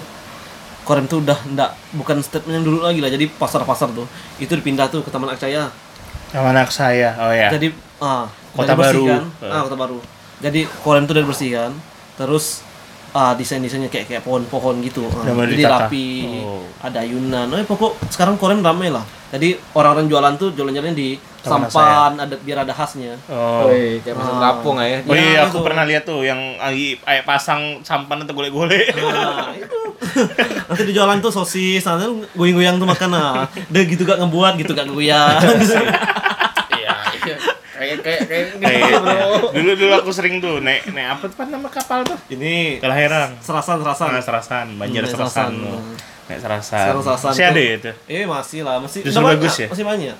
[0.88, 3.10] korem tuh udah ndak bukan statement yang dulu lagi lah.
[3.10, 4.06] Jadi pasar-pasar tuh
[4.38, 5.67] itu dipindah tuh ke Taman Akcaya
[6.32, 7.49] sama anak saya oh ya.
[7.51, 9.23] Jadi ah Kota udah dibersihkan.
[9.41, 9.51] baru.
[9.51, 9.97] ah kota baru
[10.41, 11.71] jadi korem tuh udah dibersihkan
[12.13, 12.65] terus
[13.12, 15.77] ah desain desainnya kayak kayak pohon-pohon gitu Ah, mulai jadi ditata.
[15.86, 16.08] rapi
[16.39, 16.63] Oh.
[16.80, 21.65] ada ayunan oh pokok sekarang korem ramai lah jadi orang-orang jualan tuh jualan-jualan di Taman
[21.65, 24.41] sampan ada biar ada khasnya oh Woi, kayak pasar Ah.
[24.45, 25.01] kampung ya.
[25.01, 25.65] Oh iya, Ya, aku itu.
[25.65, 28.93] pernah lihat tuh yang lagi kayak pasang sampan atau golek-golek.
[28.93, 29.80] nah itu
[30.67, 34.88] nanti dijualan tuh sosis nanti goyang-goyang tuh makan nah udah gitu gak ngebuat gitu gak
[34.88, 35.80] goyang Iya, iya.
[37.93, 41.99] Kayak kayak kayak Kayak- dulu dulu aku sering tuh naik naik apa tuh nama kapal
[42.01, 42.15] tuh?
[42.30, 43.36] ini Kelahiran.
[43.38, 45.51] serasan serasan Nah, Serasan, Banjar Hmm, Serasan.
[46.25, 46.86] Naik Serasan.
[46.95, 47.91] Serasan Masih ada ya itu.
[48.08, 49.67] eh masih lah masih Justru bagus banyak, ya?
[49.69, 50.17] masih banyak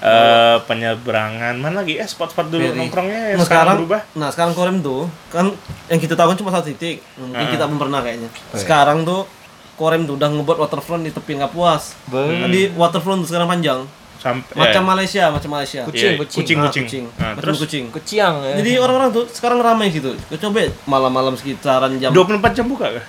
[0.00, 2.78] eh penyeberangan mana lagi ya spot-spot dulu Ferry.
[2.78, 5.44] nongkrongnya yang Nah, sekarang sekarang, berubah nah sekarang Korem tuh kan
[5.86, 7.04] yang kita tahu kan cuma satu titik.
[7.14, 7.50] Mungkin Ah.
[7.50, 8.28] kita belum pernah kayaknya.
[8.54, 9.28] Sekarang tuh
[9.74, 11.96] Korem tuh udah ngebuat waterfront di tepi Kapuas.
[12.08, 13.84] Jadi waterfront tuh sekarang panjang.
[14.20, 15.80] Sampai Macam eh, Malaysia, macam Malaysia.
[15.82, 16.36] Kucing, iya, kucing.
[16.36, 17.04] kucing Ah, kucing, kucing.
[17.10, 17.84] Nah, Macam terus kucing.
[17.90, 18.54] Keciang ya.
[18.60, 20.12] Jadi orang-orang tuh sekarang ramai situ.
[20.30, 23.06] Coba malam-malam sekitaran jam 24 jam buka kah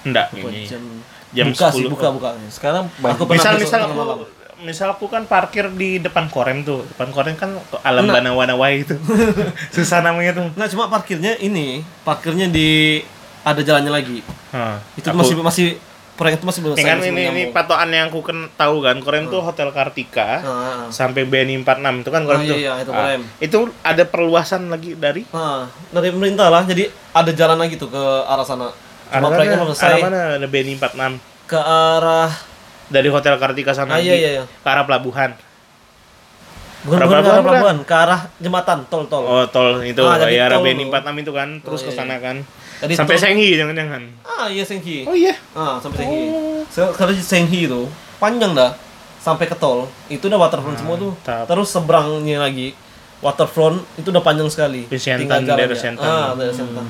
[0.00, 0.80] enggak ini jam,
[1.30, 1.92] jam buka sih 10.
[1.92, 2.28] buka buka.
[2.48, 4.18] sekarang Aku misal misal aku malam.
[4.58, 8.16] misal aku kan parkir di depan korem tuh depan korem kan alam Nah.
[8.18, 8.96] bana wai itu
[9.74, 13.00] susah namanya tuh Nggak cuma parkirnya ini, parkirnya di
[13.40, 14.20] ada jalannya lagi.
[14.50, 15.68] Hah, Itu aku- masih masih
[16.20, 19.24] proyek itu masih belum kan masih ini ini patokan yang aku kan tahu kan korem
[19.26, 20.84] tuh hotel Kartika Ah, ah.
[20.86, 24.68] sampai BNI 46 itu kan korem Oh, iya, tuh iya, itu Ah, itu ada perluasan
[24.68, 25.24] lagi dari?
[25.26, 26.62] Nah, dari pemerintah lah.
[26.62, 28.68] Jadi ada jalan lagi tuh ke arah sana.
[29.08, 29.88] Cuma arah proyeknya mana, belum selesai.
[29.90, 30.20] arah mana?
[30.36, 31.12] Ada BNI 46
[31.46, 32.30] Ke arah
[32.86, 34.44] dari hotel Kartika sana Ah, iya, iya, iya.
[34.44, 35.32] ke arah pelabuhan.
[36.80, 39.24] Bukan Arah bukan ke arah pelabuhan pelabuhan, ke arah jembatan tol tol.
[39.24, 40.00] oh tol itu.
[40.00, 40.64] Ah, ya arah tol.
[40.64, 40.96] BNI tuh.
[40.96, 41.48] 46 itu kan.
[41.60, 42.36] Terus Oh, ke iya, sana kan
[42.80, 45.04] Jadi sampai tol- Senghi jangan-jangan Ah, iya Senghi.
[45.04, 46.22] oh iya Ah, sampai Senghi.
[46.66, 47.84] Se- Kalau di Senghi itu
[48.16, 48.72] panjang dah
[49.16, 49.84] sampai ke tol.
[50.06, 51.12] Itu udah waterfront semua tuh.
[51.14, 51.44] Mantap.
[51.46, 52.72] Terus seberangnya lagi
[53.20, 54.88] waterfront itu udah panjang sekali.
[54.88, 56.00] Tinggal daerah Siantan.
[56.02, 56.84] Ah, daerah Siantan.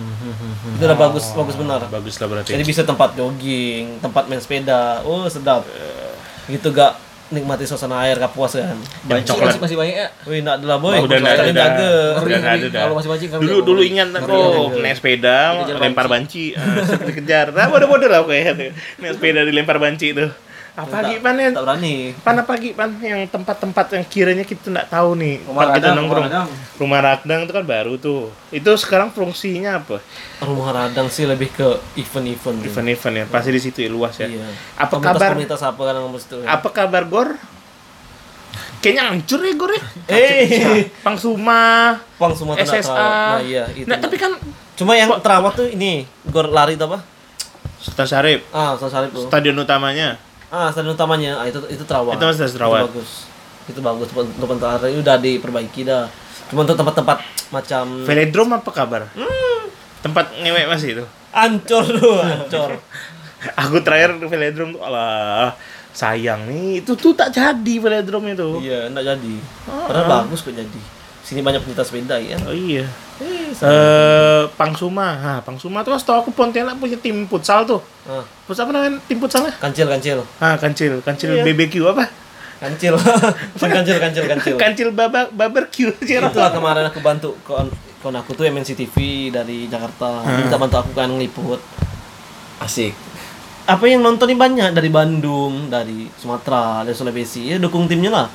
[0.70, 1.80] Itu udah bagus bagus benar.
[1.84, 5.02] bagus lah berarti Jadi bisa tempat jogging, tempat main sepeda.
[5.02, 5.66] Oh, sedap.
[6.46, 6.94] Gitu gak
[7.30, 8.78] nikmati suasana air Kapuas kan.
[9.06, 10.08] Masih, coklat masih, masih banyak ya.
[10.26, 10.98] Wih, enggak ada lah boy.
[10.98, 11.42] Oh, udah enggak ada.
[12.20, 12.78] Udah enggak ada.
[12.86, 14.82] Kalau masih mancing dulu dulu ingat ngeri.
[14.82, 15.36] naik sepeda
[15.78, 16.64] lempar banci ah,
[17.08, 20.26] dikejar nah bodoh-bodoh lah kayak naik sepeda dilempar banci itu
[20.82, 21.94] apa lagi pan yang Tak berani.
[22.16, 25.94] pan apa lagi pan yang tempat-tempat yang kiranya kita nggak tahu nih Rumah kita Radang,
[25.96, 26.48] nongkrong Rumah Radang.
[26.76, 30.00] rumah radang itu kan baru tuh itu sekarang fungsinya apa
[30.38, 32.64] Rumah radang sih lebih ke event-event.
[32.64, 34.48] event-event ya pasti di situ ya luas ya Iya.
[34.74, 36.36] apa Komunitas- kabar Komunitas apa kan ngomong situ.
[36.40, 37.28] apa kabar gor
[38.80, 42.00] kayaknya hancur ya gor ya Eh, Pang Suma
[42.56, 42.96] SSA terawat.
[42.96, 43.84] Nah, iya, itu.
[43.84, 44.32] nah tapi kan
[44.72, 47.04] Cuma yang terawat tuh ini, gor lari itu apa?
[47.76, 49.24] Sultan Syarif Ah, Sultan Syarif tuh.
[49.26, 50.16] stadion utamanya
[50.50, 51.38] Ah, stadion utamanya.
[51.38, 52.18] Ah, itu itu terawat.
[52.18, 52.82] Itu masih terawat.
[52.82, 53.10] Itu bagus.
[53.66, 56.10] Itu bagus tempat tempat itu udah diperbaiki dah.
[56.50, 57.18] Cuma untuk tempat-tempat
[57.50, 59.70] macam Velodrome apa kabar Hmm.
[60.00, 62.72] tempat ngewek masih itu ancur tuh, ancur.
[63.52, 65.54] aku terakhir velodrome tuh alah
[65.90, 69.34] sayang nih itu tuh tak jadi velodrome itu iya, enggak jadi.
[69.66, 70.80] Padahal bagus kok jadi.
[71.30, 72.34] Sini banyak pencinta sepeda ya.
[72.42, 72.82] oh iya
[73.60, 78.74] eh Pangsuma nah Pangsuma tuh setahu aku Pontianak punya tim futsal tuh Ah, futsal apa
[78.74, 80.18] namanya tim futsalnya kancil kancil.
[80.38, 81.46] ah kancil kancil Iya.
[81.46, 82.10] BBQ apa
[82.60, 82.92] Kancil.
[83.56, 84.54] Kancil kancil kancil.
[84.54, 88.94] kancil baba barbecue Itulah kemarin aku bantu kawan kawan aku tuh MNC TV
[89.30, 90.20] dari Jakarta.
[90.20, 91.56] Dia Minta bantu aku kan ngeliput.
[92.58, 92.92] Asik.
[93.64, 97.48] Apa yang nontonin banyak dari Bandung, dari Sumatera, dari Sulawesi.
[97.48, 98.26] Ya dukung timnya lah.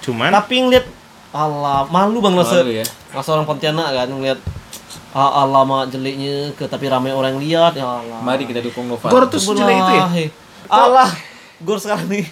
[0.00, 0.86] cuman Tapi ngeliat
[1.28, 2.84] Allah malu bang se ya.
[3.12, 4.40] masa orang Pontianak kan ngeliat
[5.12, 8.20] ah, Allah mah jeleknya ke tapi ramai orang lihat ya Allah.
[8.24, 9.08] Mari kita dukung Nova.
[9.08, 10.26] Gor tuh sejelek itu ya Wallahi.
[10.68, 11.08] Allah,
[11.64, 12.28] gor sekarang nih.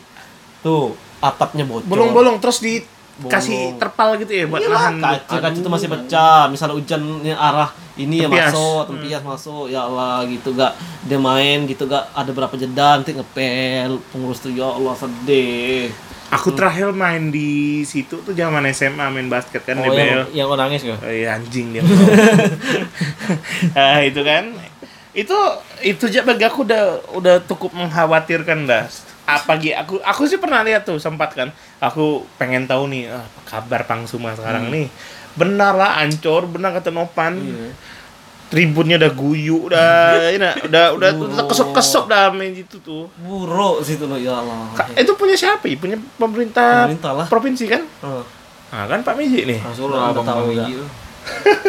[0.60, 0.92] Tuh,
[1.24, 1.88] atapnya bocor.
[1.88, 3.80] bolong-bolong terus dikasih Bolong.
[3.80, 6.42] terpal gitu ya buat Iyalah, nahan kaca kaca itu masih pecah.
[6.52, 8.52] Misalnya hujannya arah ini ya Tempias.
[8.52, 9.64] masuk, tempias masuk.
[9.72, 10.76] Ya Allah, gitu gak
[11.08, 15.88] dia main gitu gak ada berapa jeda nanti ngepel pengurus tuh ya Allah sedih.
[16.26, 20.34] Aku terakhir main di situ tuh zaman SMA main basket kan Oh, DBL.
[20.34, 20.98] yang, yang nangis gak?
[20.98, 21.82] Oh iya anjing dia.
[23.78, 24.50] ah itu kan.
[25.14, 25.38] Itu
[25.80, 28.84] itu aja bagi aku udah udah cukup mengkhawatirkan dah.
[29.26, 31.54] Apa gitu aku aku sih pernah lihat tuh sempat kan.
[31.78, 34.90] Aku pengen tahu nih ah, apa kabar Pangsuma sekarang nih.
[35.36, 37.38] Benar lah ancur, benar kata Nopan.
[38.46, 43.10] Tribunnya udah guyuk dah, ini udah udah udah kesop-kesop dah main itu tuh.
[43.18, 44.70] Buruk situ loh ya Allah.
[44.72, 45.66] Ka- itu punya siapa?
[45.66, 45.74] ya?
[45.74, 47.26] Punya pemerintah, Pemerintah lah.
[47.26, 47.82] provinsi kan?
[48.00, 48.22] Oh,
[48.66, 49.58] Ah kan Pak Miji nih.
[49.58, 50.86] langsung udah abang tahu bang lu.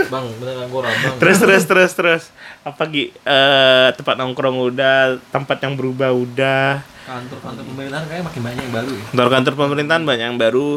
[0.07, 1.17] Bang, beneran gua abang.
[1.17, 2.23] Terus terus terus terus.
[2.61, 3.09] Apa Gi?
[3.09, 6.81] Eh, tempat nongkrong udah, tempat yang berubah udah.
[7.05, 9.03] Kantor-kantor pemerintahan kayaknya makin banyak yang baru ya.
[9.07, 10.69] Kantor-kantor pemerintahan banyak yang baru.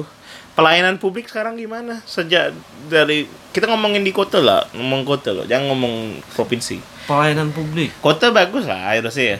[0.61, 2.05] Pelayanan publik sekarang gimana?
[2.05, 2.53] Sejak
[2.87, 5.94] dari kita ngomongin di kota lah, ngomong kota loh, jangan ngomong
[6.31, 6.77] provinsi.
[7.03, 9.38] Pelayanan publik Kota bagus lah harusnya ya.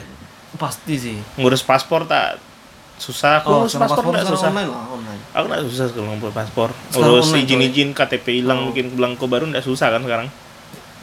[0.53, 1.17] pasti sih.
[1.37, 2.41] Ngurus paspor tak
[2.97, 3.39] susah.
[3.39, 4.49] Aku ngurus sekarang paspor sekarang susah.
[4.49, 5.21] online lah, online.
[5.31, 6.69] Aku nggak susah kalau ngurus paspor.
[6.91, 8.65] Ngurus online, izin-izin KTP hilang Oh.
[8.67, 10.27] bikin belangko baru nggak susah kan sekarang.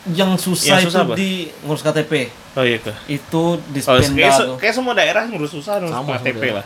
[0.09, 1.15] Yang susah, Yang susah itu apa?
[1.15, 1.31] di
[1.63, 2.13] ngurus KTP.
[2.55, 2.97] Oh iya kah?
[3.07, 6.65] Itu di Oh, kayak, se- kayak semua daerah ngurus susah ngurus Sama, KTP lah.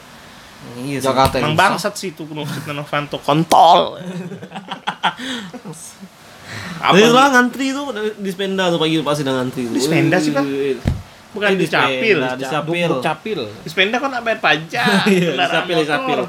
[0.73, 0.99] Iya.
[1.05, 3.99] Jakarta Emang bangsat sih itu kuno Setia Novanto kontol.
[6.83, 7.07] Apa Gi?
[7.09, 9.75] lah ngantri tuh di Spenda tuh pagi pasti udah ngantri tuh.
[9.79, 10.35] Di Spenda sih?
[10.35, 10.77] Wih.
[11.33, 12.19] Bukan Eh, di Capil.
[12.21, 12.89] Spenda, di Capil.
[12.93, 13.41] Duk capil.
[13.65, 14.85] Di sepeda kok nak bayar pajak.
[15.09, 15.97] Iya, di kendaraan Capil, di motor.
[15.97, 16.21] Capil.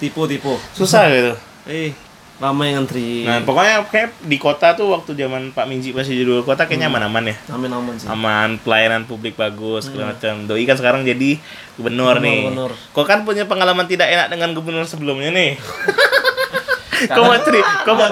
[0.00, 0.52] Tipu, tipu.
[0.74, 1.32] Susah gitu.
[1.70, 1.92] Eh,
[2.40, 3.28] ramai yang ngantri.
[3.28, 6.88] Nah, pokoknya kayak di kota tuh waktu zaman Pak Minji masih jadi wali kota kayaknya
[6.88, 7.36] aman-aman ya.
[7.52, 8.08] Aman-aman sih.
[8.08, 10.48] Aman, pelayanan publik bagus, segala macam.
[10.48, 11.36] Doi kan sekarang jadi
[11.76, 12.40] gubernur, Gubernur, nih.
[12.48, 12.72] gubernur.
[12.96, 15.60] Kok kan punya pengalaman tidak enak dengan gubernur sebelumnya nih?
[17.12, 18.08] kau mau cerita, kau mau,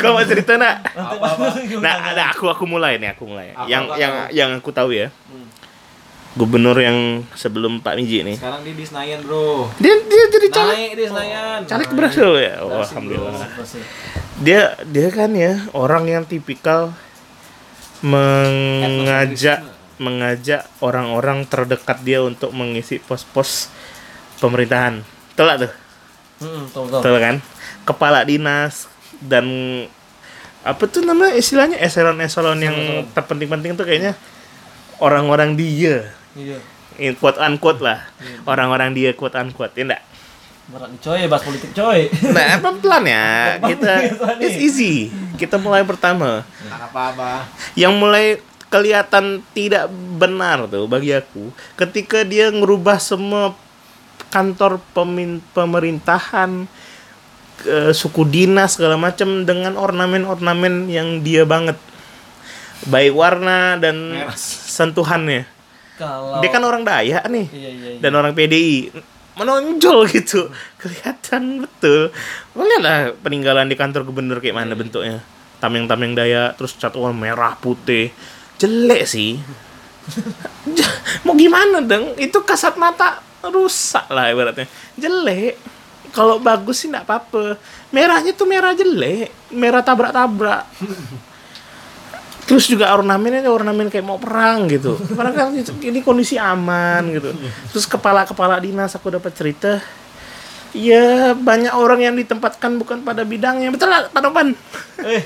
[0.00, 0.84] kau mau cerita nak?
[1.80, 3.52] Nah, ada aku aku mulai nih, aku mulai.
[3.68, 5.12] yang yang yang aku tahu ya.
[6.36, 8.36] Gubernur yang sebelum Pak Minji nih.
[8.36, 9.72] Sekarang dia di Senayan, Bro.
[9.80, 10.76] Dia dia jadi caleg.
[10.76, 11.58] Naik di Senayan.
[11.64, 12.52] Caleg berhasil ya.
[12.60, 13.48] Oh, alhamdulillah.
[14.44, 16.92] Dia dia kan ya orang yang tipikal
[18.04, 19.64] mengajak
[19.96, 23.72] mengajak orang-orang terdekat dia untuk mengisi pos-pos
[24.36, 25.00] pemerintahan.
[25.32, 25.72] Betul nggak tuh?
[26.44, 27.00] Hmm, betul betul.
[27.00, 27.36] Betul kan?
[27.88, 28.92] Kepala dinas
[29.24, 29.46] dan
[30.60, 32.76] apa tuh namanya istilahnya eselon-eselon yang
[33.16, 34.12] terpenting-penting tuh kayaknya
[35.00, 36.12] orang-orang dia.
[36.36, 36.58] Iya.
[37.00, 38.04] In quote unquote lah.
[38.44, 39.72] Orang-orang dia quote unquote.
[39.74, 40.02] Ya enggak?
[40.66, 42.10] Berat nih coy, bahas politik coy.
[42.34, 43.26] Nah, pelan-pelan ya.
[43.62, 43.92] Kita
[44.42, 45.14] it's easy.
[45.38, 46.44] Kita mulai pertama.
[46.68, 47.46] apa-apa.
[47.78, 48.26] Yang mulai
[48.66, 49.86] kelihatan tidak
[50.18, 53.54] benar tuh bagi aku ketika dia ngerubah semua
[54.34, 56.66] kantor pemin- pemerintahan
[57.62, 61.78] ke suku dinas segala macam dengan ornamen-ornamen yang dia banget
[62.90, 65.46] baik warna dan sentuhannya
[65.96, 68.00] Kalau dia kan orang Dayak nih Iya iya iya.
[68.04, 68.92] dan orang PDI
[69.36, 70.48] menonjol gitu.
[70.80, 72.10] Kelihatan betul.
[72.56, 75.20] Lo lihat lah peninggalan di kantor gubernur kayak mana bentuknya.
[75.60, 78.10] Tameng-tameng daya terus cat warna merah putih.
[78.56, 79.36] Jelek sih.
[81.28, 84.64] Mau gimana dong itu kasat mata rusak lah ibaratnya.
[84.96, 85.60] Jelek.
[86.16, 87.60] Kalau bagus sih nggak apa-apa.
[87.92, 89.52] Merahnya tuh merah jelek.
[89.52, 90.64] Merah tabrak-tabrak
[92.46, 94.94] terus juga ornamennya ornamen kayak mau perang gitu.
[95.10, 95.50] Karena kan
[95.82, 97.34] ini kondisi aman gitu.
[97.70, 99.82] Terus kepala kepala dinas aku dapat cerita
[100.70, 103.68] ya banyak orang yang ditempatkan bukan pada bidangnya.
[103.68, 104.52] Betul lah Pak Nopan
[105.00, 105.22] Eh,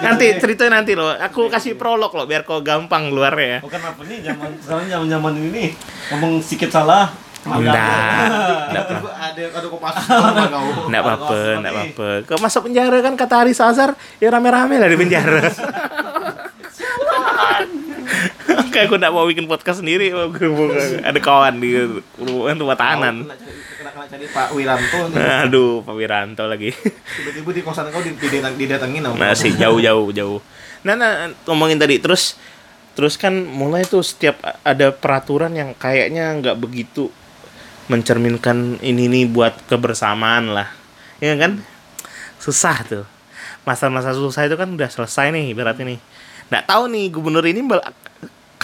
[0.00, 1.14] nanti cerita nanti loh.
[1.14, 3.62] Aku kasih prolog loh biar kau gampang keluar ya.
[3.62, 4.18] Bukan apa nih?
[4.20, 5.64] Zaman sekarang zaman zaman ini
[6.10, 7.08] ngomong sedikit salah.
[7.44, 7.76] enggak
[8.72, 10.88] enggak apa Ada ada kok sama kau.
[10.88, 14.96] enggak apa enggak apa kau masuk penjara kan kata Haris Azhar ya rame-rame lah di
[14.96, 15.44] penjara
[18.74, 20.10] Kayak aku nggak mau bikin podcast sendiri,
[21.06, 21.78] ada kawan di
[22.18, 23.30] rumah rumah tahanan.
[23.30, 23.38] Kena
[24.10, 25.46] cari- Pak Wiranto nih.
[25.46, 26.74] Aduh, Pak Wiranto lagi.
[26.74, 29.30] Tiba-tiba di kosan kau didatengin sama.
[29.30, 29.78] Masih jauh
[30.10, 30.38] jauh.
[30.82, 32.34] Nah, nah ngomongin tadi terus
[32.98, 37.14] terus kan mulai tuh setiap ada peraturan yang kayaknya nggak begitu
[37.86, 40.68] mencerminkan ini nih buat kebersamaan lah.
[41.22, 41.62] Ya kan?
[42.42, 43.04] Susah tuh.
[43.64, 46.00] Masa-masa susah itu kan udah selesai nih ibaratnya nih.
[46.52, 47.62] Nggak tahu nih gubernur ini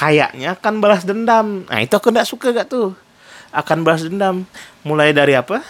[0.01, 1.69] kayaknya akan balas dendam.
[1.69, 2.97] Nah, itu aku nggak suka gak tuh.
[3.53, 4.49] Akan balas dendam.
[4.81, 5.61] Mulai dari apa?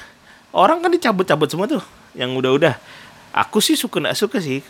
[0.55, 1.83] Orang kan dicabut-cabut semua tuh.
[2.15, 2.75] Yang udah-udah.
[3.35, 4.63] Aku sih suka nggak suka sih.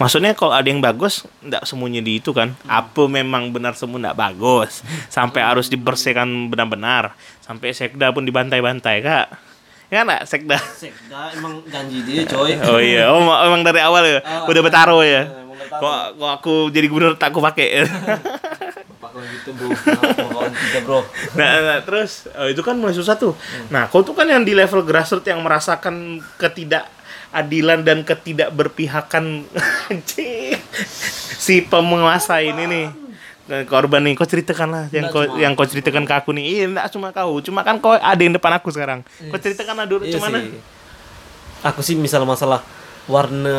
[0.00, 2.50] Maksudnya kalau ada yang bagus, nggak semuanya di itu kan.
[2.66, 4.82] Apa memang benar semua nggak bagus.
[5.06, 7.14] Sampai harus dibersihkan benar-benar.
[7.38, 9.26] Sampai sekda pun dibantai-bantai, Kak.
[9.92, 10.56] Ya nggak, sekda?
[10.56, 12.56] Sekda emang janji dia coy.
[12.64, 14.18] Oh iya, oh ma- emang dari awal ya.
[14.24, 15.41] Ah, Udah bertaruh ya.
[15.68, 17.68] Kok kok aku jadi gubernur tak aku pakai.
[19.02, 19.68] Bapak kalau gitu bro.
[19.68, 21.00] Nah, kita bro.
[21.34, 23.34] nah, nah, terus oh, itu kan mulai susah tuh.
[23.68, 29.42] Nah, kau tuh kan yang di level grassroots yang merasakan ketidakadilan dan ketidakberpihakan
[31.44, 32.86] si penguasa ini nih.
[33.42, 36.44] Nah, korban nih, kau ceritakan lah yang kau yang kau ceritakan ke aku nih.
[36.46, 39.02] Iya, enggak cuma kau, cuma kan kau ada yang depan aku sekarang.
[39.02, 40.38] Kau ceritakan lah dulu Iya gimana?
[40.46, 40.62] sih.
[41.66, 42.62] Aku sih misal masalah
[43.04, 43.58] warna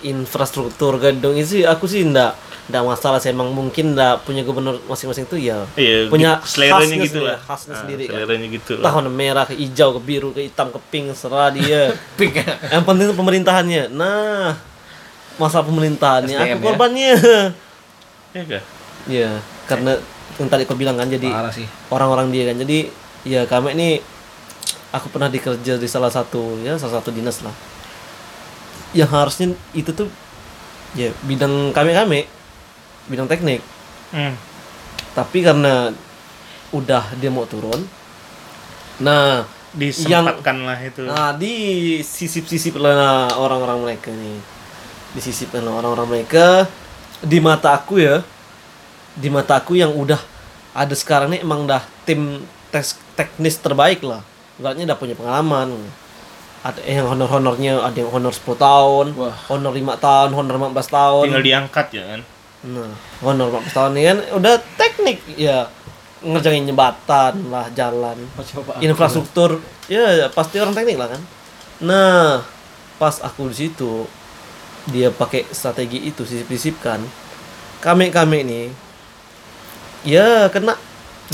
[0.00, 5.22] infrastruktur gedung itu aku sih ndak ndak masalah sih emang mungkin ndak punya gubernur masing-masing
[5.24, 7.38] tuh ya Iya, punya seleranya khasnya gitu sendiri, lah.
[7.40, 8.12] khasnya Ah, sendiri kan.
[8.12, 8.90] seleranya gitu lah.
[8.92, 11.94] Warna merah ke hijau ke biru ke hitam ke pink serah dia.
[12.18, 12.58] Pink ya.
[12.72, 13.82] Yang penting itu pemerintahannya.
[13.88, 14.58] Nah,
[15.36, 16.66] masalah pemerintahannya SDM aku ya?
[16.66, 17.12] korbannya.
[18.32, 18.62] Iya kah?
[19.06, 19.30] Iya,
[19.64, 19.92] karena
[20.36, 21.30] yang tadi kau bilang kan jadi
[21.88, 22.58] orang-orang dia kan.
[22.58, 22.78] Jadi
[23.22, 23.88] ya kami ini
[24.90, 27.54] aku pernah dikerja di salah satu ya salah satu dinas lah.
[28.94, 30.08] Yang harusnya itu tuh
[30.94, 32.20] ya bidang kami kami
[33.10, 33.64] bidang teknik.
[34.12, 34.34] Hmm.
[35.14, 35.90] Tapi karena
[36.70, 37.86] udah dia mau turun,
[39.00, 41.04] nah Disempatkan lah itu.
[41.04, 41.54] Nah, di
[42.00, 44.40] sisip-sisip lah orang-orang mereka nih.
[45.12, 46.64] Disisip lah orang-orang mereka
[47.20, 48.24] di mata aku ya.
[49.12, 50.16] Di mata aku yang udah
[50.72, 52.40] ada sekarang nih emang dah tim
[52.72, 54.24] tes teknis terbaik lah.
[54.56, 55.76] Ibaratnya udah punya pengalaman.
[56.64, 59.36] Ada yang honor-honornya, ada yang honor 10 tahun, Wah.
[59.48, 61.24] honor 5 tahun, honor 15 tahun.
[61.30, 62.20] Tinggal diangkat ya kan.
[62.66, 62.90] Nah,
[63.22, 65.70] honor 15 tahun ini kan udah teknik ya
[66.24, 68.80] ngerjain jembatan lah, jalan Coba.
[68.80, 71.22] infrastruktur ya pasti orang teknik lah kan
[71.76, 72.40] Nah,
[72.96, 74.08] pas aku di situ
[74.88, 77.04] dia pakai strategi itu sisip-sisipkan.
[77.78, 78.66] Kami-kami nih
[80.02, 80.72] ya kena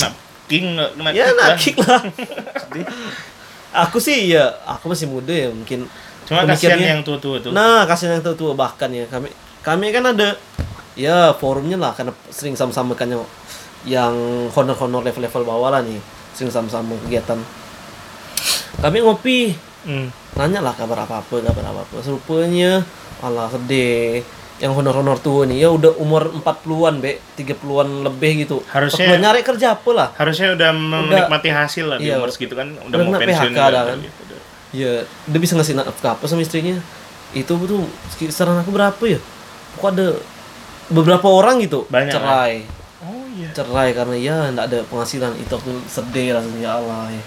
[0.02, 0.10] Nah,
[0.50, 2.02] king kena ya kick lah.
[2.02, 2.02] lah.
[3.72, 5.88] aku sih ya aku masih muda ya mungkin
[6.22, 7.50] Cuma kasihan yang tua-tua tuh.
[7.50, 9.26] Nah, kasihan yang tua-tua bahkan ya kami
[9.60, 10.38] kami kan ada
[10.94, 13.30] ya forumnya lah karena sering sama-sama kan yang-
[13.82, 14.14] yang
[14.54, 15.98] honor-honor level-level bawah lah nih
[16.32, 17.36] sering sama-sama kegiatan.
[18.78, 20.08] Kami ngopi, Hmm.
[20.34, 21.98] nanya lah kabar apa-apa, kabar apa-apa.
[22.00, 22.82] Serupanya
[23.18, 24.22] alah sedih.
[24.62, 28.62] Yang honor-honor tua nih ya udah umur 40-an, Be, 30-an lebih gitu.
[28.64, 30.08] Harusnya- Udah nyari kerja apa lah?
[30.14, 32.16] Harusnya udah menikmati hasil lah di Iya.
[32.16, 33.98] umur segitu kan udah Udah mau pensiun PHK dah kan.
[33.98, 34.20] gitu.
[34.22, 34.38] Udah.
[34.72, 36.78] Ya, dia bisa ngasih nafkah apa sama istrinya.
[37.32, 37.82] Itu tuh
[38.16, 39.18] kisaran aku berapa ya?
[39.74, 40.14] Kok ada
[40.88, 42.62] beberapa orang gitu Banyak, cerai.
[43.02, 43.50] Oh iya.
[43.50, 45.34] Cerai karena ya enggak ada penghasilan.
[45.36, 47.22] Itu aku sedih rasanya ya Allah ya.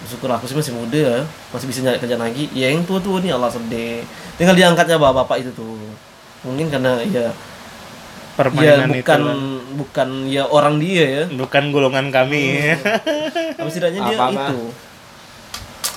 [0.00, 1.18] Syukur aku sih masih muda ya,
[1.50, 2.46] masih bisa nyari kerjaan lagi.
[2.52, 4.06] Ya yang tua-tua nih Allah sedih.
[4.36, 5.74] Tinggal diangkatnya bapak-bapak itu tuh.
[6.42, 7.32] Mungkin karena ya ya
[8.38, 9.38] Permainan itu bukan kan.
[9.74, 11.24] bukan ya orang dia ya.
[11.26, 12.70] bukan golongan kami.
[13.58, 14.42] Tapi setidaknya dia Apa, apa?
[14.46, 14.60] itu.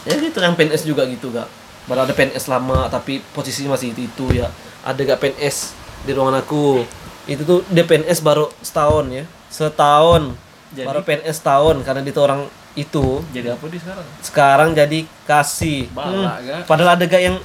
[0.01, 1.45] Ya gitu yang PNS juga gitu gak.
[1.85, 4.49] Baru ada PNS lama tapi posisinya masih itu itu ya.
[4.81, 6.81] Ada gak PNS di ruangan aku.
[7.23, 9.23] Itu tuh dia PNS baru setahun ya.
[9.47, 10.33] Setahun.
[10.73, 10.87] Jadi?
[10.89, 14.05] Baru PNS setahun karena dia tuh orang itu Jadi apa di sekarang?
[14.23, 15.93] sekarang jadi kasih.
[15.93, 16.61] Balak, gak?
[16.65, 17.37] Padahal ada gak yang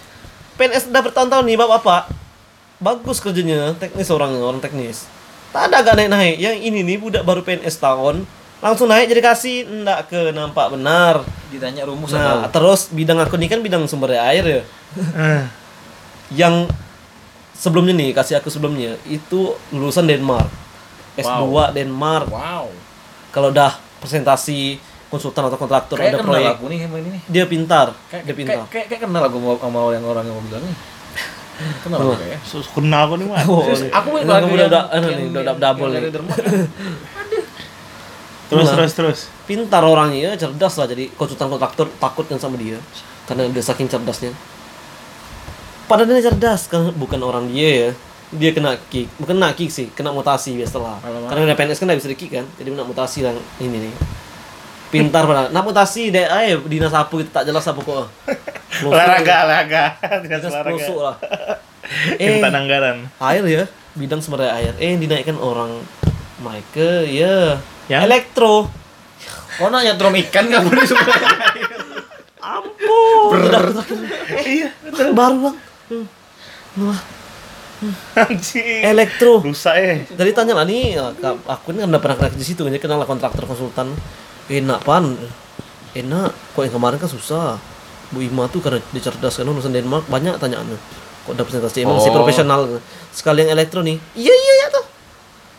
[0.56, 2.02] PNS udah bertahun-tahun nih bapak-bapak.
[2.76, 5.08] Bagus kerjanya, teknis orang orang teknis.
[5.50, 6.36] Tak ada gak naik-naik.
[6.36, 11.24] Yang ini nih budak baru PNS tahun langsung naik jadi kasih enggak ke nampak benar.
[11.52, 12.52] Ditanya rumus Nah, apa?
[12.52, 14.62] terus bidang aku ini kan bidang sumber daya air ya.
[15.16, 15.42] Eh,
[16.34, 16.68] Yang
[17.54, 20.50] sebelumnya nih, kasih aku sebelumnya itu lulusan Denmark.
[21.16, 22.28] S2 Denmark.
[22.28, 22.68] Wow.
[23.32, 27.94] Kalau udah presentasi konsultan atau kontraktor Kayak ada kenal proyek, aku nih ini dia pintar.
[28.10, 28.54] Kayak, dia pintar.
[28.56, 30.76] kayak, kayak, kayak kenal aku sama, sama yang orang yang mau bilang nih.
[31.56, 32.38] Kenal aku kayak.
[32.42, 33.40] sus- kenal aku nih mah.
[33.44, 33.88] Oh, nih.
[33.88, 36.12] aku Ini lagi udah yang- udah anu yang- nih, udah yang- double yang nih.
[38.46, 39.18] Terus terus terus.
[39.42, 40.86] pintar orangnya cerdas lah.
[40.86, 42.78] Jadi konsultan kontraktor takut kan sama dia.
[43.24, 44.30] Karena dia saking cerdasnya.
[45.86, 46.92] Padahal dia cerdas kan?
[46.92, 47.90] Bukan orang dia ya.
[48.32, 49.10] Dia kena kick.
[49.16, 50.98] Bukan kena kick sih kena mutasi biasalah.
[51.02, 52.46] Karena udah PNS kan nggak bisa di kick kan?
[52.54, 53.94] Jadi kena mutasi yang ini nih
[54.86, 58.06] pintar padahal nah mutasi deh ay dinas apa gitu tak jelas apa kok
[58.86, 59.84] Olahraga, olahraga.
[60.20, 60.84] Dinas olahraga.
[61.00, 61.16] lah
[62.22, 63.06] eh anggaran.
[63.18, 65.80] air ya bidang sumber daya air eh dinaikkan orang
[66.38, 67.56] Mike ya
[67.88, 68.02] Yang?
[68.04, 68.68] elektro
[69.56, 71.32] Kau nanya drum ikan kamu di sebelah.
[72.38, 73.60] ampun udah
[74.44, 74.68] Iya,
[75.10, 76.02] baru bang Hmm.
[76.82, 76.98] Wah,
[78.18, 78.82] anjing.
[78.82, 80.02] elektro Rusak eh.
[80.02, 81.14] Tadi tanya lah nih, ya,
[81.46, 83.94] aku ini kan udah pernah kerja di situ, jadi kenal lah kontraktor konsultan.
[84.46, 85.18] Enak pan,
[85.92, 86.30] enak.
[86.54, 87.58] Kok yang kemarin kan susah.
[88.14, 90.78] Bu Ima tuh karena dia cerdas kan lulusan Denmark banyak tanyaannya.
[91.26, 92.14] Kok udah presentasi emang si Oh.
[92.14, 92.78] profesional.
[93.10, 93.98] Sekali yang elektro nih.
[94.14, 94.84] Iya iya ya tuh.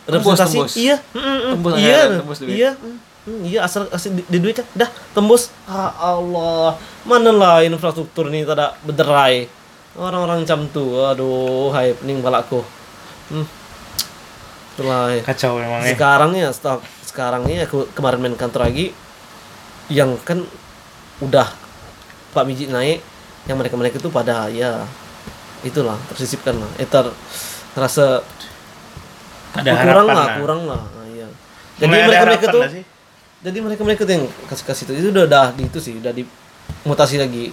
[0.08, 0.74] Tembus, Representasi tembus.
[0.80, 0.96] iya.
[1.12, 1.50] Mm, mm, mm.
[1.52, 1.84] Tembus iya.
[1.84, 2.56] anggaran, tembus duit.
[2.56, 2.70] Iya.
[2.72, 2.96] Mm,
[3.28, 4.64] mm, iya asal asal di, di duit kan.
[4.72, 5.52] Dah tembus.
[5.68, 6.80] Ah Allah.
[7.04, 9.44] Mana lah infrastruktur ini tidak berderai.
[10.00, 10.96] Orang-orang macam tu.
[10.96, 12.64] Aduh, hai pening balakku.
[13.28, 13.44] Hmm.
[14.72, 15.12] Itulah.
[15.12, 15.20] ya.
[15.28, 15.92] Kacau memang eh.
[15.92, 16.80] Sekarang ya setelah
[17.18, 18.94] sekarang ini aku kemarin main kantor lagi
[19.90, 20.38] yang kan
[21.18, 21.50] udah
[22.30, 23.02] Pak Miji naik
[23.50, 24.86] yang mereka-mereka itu pada ya
[25.66, 26.70] itulah tersisipkan lah.
[26.78, 27.10] Eh ter
[27.74, 28.22] rasa
[29.50, 30.36] Ada kurang harapan lah, lah.
[30.38, 30.82] kurang lah.
[30.94, 31.26] Ah, iya.
[31.82, 32.86] Jadi Mulai ada mereka-mereka harapan tuh
[33.38, 37.50] jadi mereka-mereka tuh yang kasih-kasih itu itu udah dah di itu sih, udah dimutasi lagi.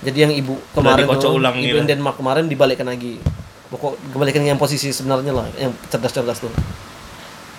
[0.00, 1.84] Jadi yang ibu kemarin tuh, ulang ibu gitu.
[1.84, 3.20] Denmark kemarin dibalikkan lagi.
[3.68, 6.52] Pokok kembalikan yang posisi sebenarnya lah, yang cerdas-cerdas tuh.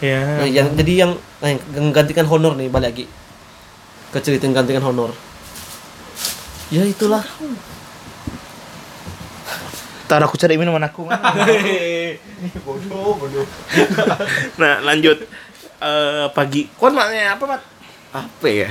[0.03, 0.43] Ya.
[0.43, 3.05] Nah, yang jadi yang nah, yang menggantikan honor nih balik lagi.
[4.12, 5.12] Ke cerita yang gantikan honor.
[6.73, 7.23] Ya itulah.
[10.05, 11.08] Ntar aku cari minuman aku.
[14.62, 15.17] nah, lanjut.
[15.81, 16.69] Eh pagi.
[16.77, 17.62] Kon maknya apa, Mat?
[18.13, 18.69] Apa ya?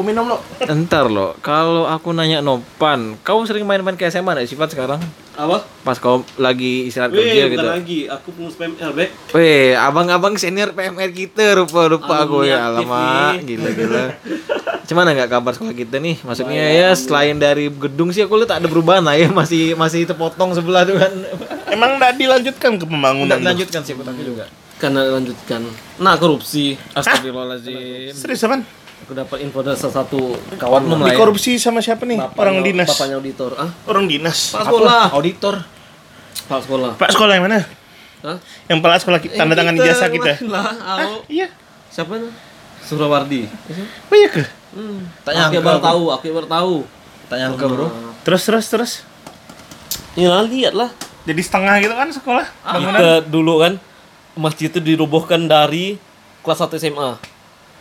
[0.00, 0.40] Kau minum lo.
[0.64, 4.96] Entar loh, kalau aku nanya Nopan, kau sering main-main ke SMA nggak sifat sekarang?
[5.36, 5.60] Apa?
[5.84, 7.68] Pas kau lagi istirahat kerja gitu.
[7.68, 8.00] lagi.
[8.08, 9.12] Aku pengurus PMR, Bek.
[9.36, 13.60] Weh, abang-abang senior PMR kita rupa-rupa aku ya alamak, nih.
[13.60, 14.04] gila-gila.
[14.88, 16.16] Cuman nggak kabar sekolah kita nih?
[16.24, 20.56] Maksudnya ya selain dari gedung sih aku lihat ada perubahan lah ya, masih masih terpotong
[20.56, 21.12] sebelah tuh kan.
[21.76, 23.36] Emang enggak dilanjutkan ke pembangunan?
[23.36, 23.48] Udah tuh?
[23.52, 24.48] lanjutkan sih aku juga.
[24.80, 25.60] Karena lanjutkan.
[26.00, 26.72] Nah, korupsi.
[26.96, 28.16] Astagfirullahaladzim.
[28.16, 28.64] Serius apaan?
[29.10, 31.18] Aku dapat info dari salah satu kawan Oknum lah ya.
[31.18, 32.22] Dikorupsi sama siapa nih?
[32.38, 32.94] Orang dinas.
[32.94, 33.58] Bapaknya auditor.
[33.58, 34.54] Ah, Orang dinas.
[34.54, 35.10] Pak sekolah.
[35.10, 35.54] Auditor.
[36.46, 36.90] Pak sekolah.
[36.94, 37.66] Pak sekolah yang mana?
[38.22, 38.38] Hah?
[38.70, 40.38] Yang pala sekolah kita, tanda tangan ijazah kita.
[40.46, 41.26] Lah, aku.
[41.26, 41.50] Iya.
[41.90, 42.30] Siapa nih?
[42.86, 43.50] Surawardi.
[44.06, 44.46] Oh iya ke?
[44.78, 45.02] Hmm.
[45.26, 45.88] Tanya aku aku, baru aku.
[45.90, 46.74] tahu, aku baru tahu.
[47.26, 47.86] Tanya ke bro.
[48.22, 48.92] Terus terus terus.
[50.14, 50.94] Ya lihat lah.
[51.26, 52.94] Jadi setengah gitu kan sekolah bangunan.
[52.94, 53.72] Kita dulu kan
[54.38, 55.98] masjid itu dirobohkan dari
[56.46, 57.39] kelas 1 SMA.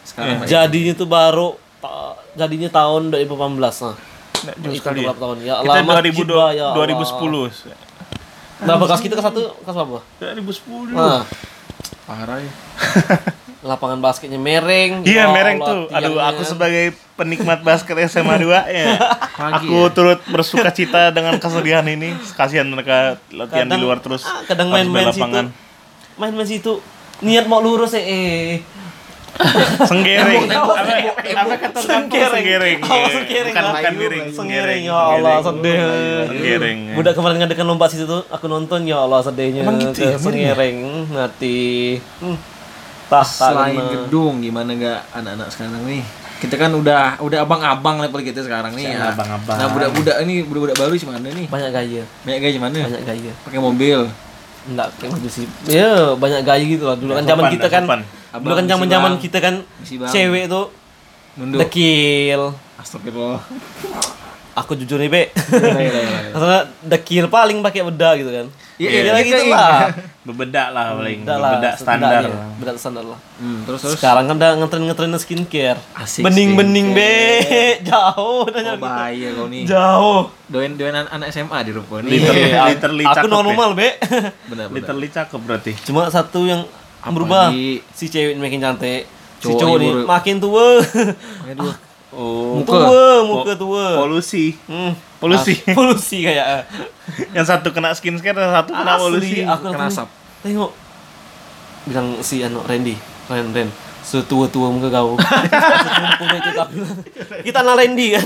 [0.09, 1.53] Sekarang Jadinya itu baru
[2.33, 3.95] jadinya tahun 2018 nah.
[4.39, 5.11] Jauh Itu sekali ya.
[5.11, 5.37] tahun?
[5.39, 6.87] Ya Kita Allah, masjid 2000, lah, ya Allah.
[6.87, 7.75] 2010.
[8.59, 9.99] Berapa kelas kita kelas 1 kelas berapa?
[10.17, 10.95] 2010.
[10.95, 11.23] Nah,
[12.03, 12.51] parah ya.
[13.59, 15.03] lapangan basketnya mereng.
[15.03, 15.81] Iya, ya mereng Allah, tuh.
[15.91, 18.95] Aduh, aku sebagai penikmat basket SMA 2 ya.
[19.35, 19.91] Pagi aku ya?
[19.91, 22.15] turut bersuka cita dengan kesedihan ini.
[22.33, 24.23] Kasihan mereka latihan di Kadang- luar terus.
[24.23, 25.27] ah, kadang main-main situ.
[26.15, 26.79] Main-main situ
[27.19, 28.63] niat mau lurus eh, eh.
[29.81, 30.43] Senggereng.
[30.45, 30.93] Tembok, Apa
[31.39, 32.33] apa kata kampung Senggereng.
[32.33, 32.77] senggereng.
[32.81, 33.07] Oh, Iya.
[33.09, 34.25] senggereng, Bukan bukan miring.
[34.29, 35.77] Senggereng ya Allah sedih.
[36.27, 36.79] Senggereng.
[36.83, 36.93] ya.
[36.93, 40.19] Budak kemarin ngadakan lomba situ tuh aku nonton ya Allah sedihnya Emang gitu ya, ke
[40.19, 40.77] Sengereng
[41.07, 41.97] mati.
[42.19, 42.37] Hmm.
[43.07, 46.03] Tah Selain gedung gimana nggak anak-anak sekarang nih?
[46.39, 48.91] Kita kan udah udah abang-abang level kita sekarang nih.
[48.91, 49.11] Ya.
[49.11, 49.57] abang-abang.
[49.57, 51.47] Nah, budak-budak ini budak-budak baru gimana nih?
[51.47, 52.77] banyak gaya, Banyak gaya gimana?
[52.79, 53.31] banyak gaya.
[53.43, 53.99] Pakai mobil.
[54.67, 55.45] Enggak kayak sih.
[55.71, 56.97] Ya, banyak gaya gitu lah.
[56.99, 57.83] Dulu kan zaman kita kan
[58.43, 59.55] dulu kan zaman-zaman kita kan
[59.87, 60.69] cewek tuh
[61.39, 61.63] Nunduk.
[61.63, 62.53] dekil.
[62.75, 63.41] Astagfirullah.
[64.59, 65.23] Aku jujur nih, Be.
[65.31, 66.19] Iya, iya, iya.
[66.29, 68.47] Karena dekil paling pakai bedak gitu kan.
[68.75, 69.51] Iya, Iya, iya, gitu iya.
[69.51, 69.79] lah.
[70.21, 71.19] Bebedak lah paling.
[71.21, 72.09] Lah, Bebedak standar.
[72.19, 72.43] setidaknya.
[72.55, 73.19] Bedak standar lah.
[73.35, 73.93] Hmm, terus terus.
[73.95, 75.79] Sekarang kan udah ngetren-ngetren skincare.
[75.93, 77.11] Asik Bening-bening be,
[77.89, 79.63] jauh udah Oh, bahaya kau nih.
[79.63, 80.27] Jauh.
[80.45, 82.11] Doain doain anak, anak SMA di ruko nih.
[82.13, 83.89] Liter- Iya, literally aku cakep normal be.
[83.99, 84.75] Benar benar.
[84.75, 85.71] Literally cakep berarti.
[85.81, 86.67] Cuma satu yang
[86.99, 87.45] Apalagi- berubah.
[87.91, 89.07] Si cewek makin cantik.
[89.39, 90.83] Si Cowok nih makin tua.
[92.09, 92.73] Oh, Muka.
[92.73, 94.01] tua, muka tua.
[94.01, 94.57] polusi.
[94.65, 94.97] Hmm.
[95.21, 95.61] Polusi.
[95.61, 96.65] Ah, polusi kayak.
[97.37, 99.39] Yang satu kena skincare, yang satu kena polusi.
[99.39, 100.07] Asli, aku Kena asap.
[100.41, 100.71] Tengok.
[101.85, 102.97] Bilang si anu Randy,
[103.29, 103.69] Ren Ren.
[103.99, 105.13] Setua-tua muka kau.
[107.45, 108.25] Kita na Randy kan.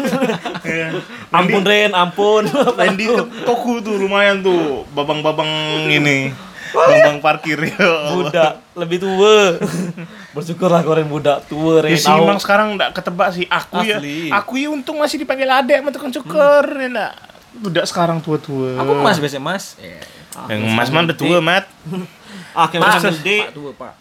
[0.63, 0.87] Iya.
[1.27, 2.47] ampun Ren, ampun.
[2.47, 5.49] Randy ke toko tuh lumayan tuh, babang-babang
[5.91, 6.31] ini.
[6.71, 7.75] Babang parkir ya.
[7.83, 8.15] Allah.
[8.15, 9.59] budak lebih tua.
[10.33, 11.93] Bersyukurlah kau Ren budak tua Ren.
[11.93, 13.45] Ya sih emang sekarang enggak ketebak sih.
[13.45, 14.33] Aku ya, Asli.
[14.33, 17.13] aku ya untung masih dipanggil adek sama tukang cukur ya enggak.
[17.53, 18.81] Budak sekarang tua-tua.
[18.81, 19.77] Aku mas biasa mas.
[19.77, 20.01] Iya.
[20.49, 21.65] Yang mas man udah tua, Mat.
[22.53, 23.49] Ah, kayak Mas, gede.
[23.49, 23.93] Pak tua pak.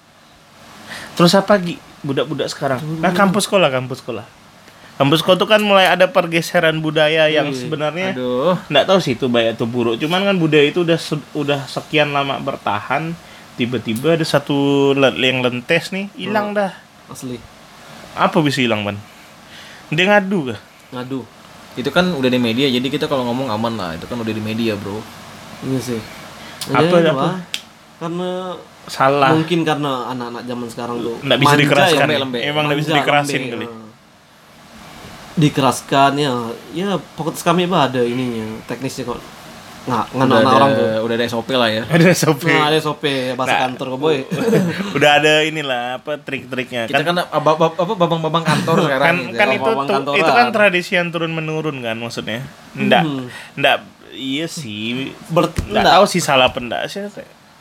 [1.16, 2.84] Terus apa lagi budak-budak sekarang?
[3.00, 4.28] Nah, kampus sekolah, kampus sekolah.
[5.00, 8.60] Kampus sekolah tuh kan mulai ada pergeseran budaya yang sebenarnya Aduh.
[8.68, 9.96] nggak tahu sih itu baik atau buruk.
[9.96, 11.00] Cuman kan budaya itu udah
[11.32, 13.16] udah sekian lama bertahan,
[13.54, 14.56] tiba-tiba ada satu
[14.92, 16.72] le- yang lentes nih hilang dah.
[17.06, 17.36] Asli.
[18.12, 18.96] Apa bisa hilang, Ban?
[19.88, 20.60] Dia ngadu kah?
[20.90, 21.24] Ngadu.
[21.72, 23.90] Itu kan udah di media, jadi kita kalau ngomong aman lah.
[23.96, 25.00] Itu kan udah di media, bro.
[25.64, 26.00] Iya sih.
[26.68, 27.16] Apa- Ya, apa?
[27.16, 27.36] lah.
[27.96, 28.30] Karena
[28.90, 29.30] Salah.
[29.30, 31.92] mungkin karena anak-anak zaman sekarang tuh Nggak bisa manja dikeraskan.
[31.92, 32.00] ya.
[32.02, 32.40] lembek-lembek.
[32.42, 33.66] Emang nggak bisa dikerasin lembek, kali.
[33.66, 33.72] ya.
[35.32, 36.32] Dikeraskan ya.
[36.76, 36.88] Ya
[37.40, 39.20] kami bah ada ininya, teknisnya kok.
[39.82, 40.86] Nggak, Udah ngana ada, orang tuh.
[41.02, 41.82] udah ada SOP lah ya.
[41.84, 42.42] Ada SOP.
[42.46, 43.04] Nah, ada SOP
[43.34, 43.60] bahasa Nah.
[43.66, 44.18] kantor kok boy.
[44.96, 49.16] udah ada inilah apa trik-triknya Kita kan kan apa apa- apa babang-babang kantor kan, sekarang.
[49.24, 49.56] gitu kan ya.
[49.56, 50.16] itu kantoran.
[50.16, 53.26] itu kan tradisi yang turun menurun kan maksudnya ndak Hmm.
[53.54, 57.02] ndak iya sih Ber nggak tahu sih salah apa ndak sih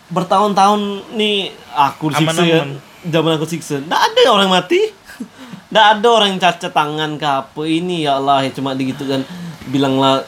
[0.07, 0.81] bertahun-tahun
[1.13, 2.63] nih aku siksa ya.
[3.03, 3.81] Zaman aku siksa.
[3.81, 4.77] Nggak ada orang mati.
[5.71, 9.23] Nggak ada orang yang cacat tangan ke apa ini ya Allah ya cuma digitu kan
[9.65, 10.21] bilanglah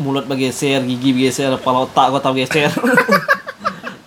[0.00, 2.72] mulut bergeser, gigi bergeser, kepala otak kau tahu geser.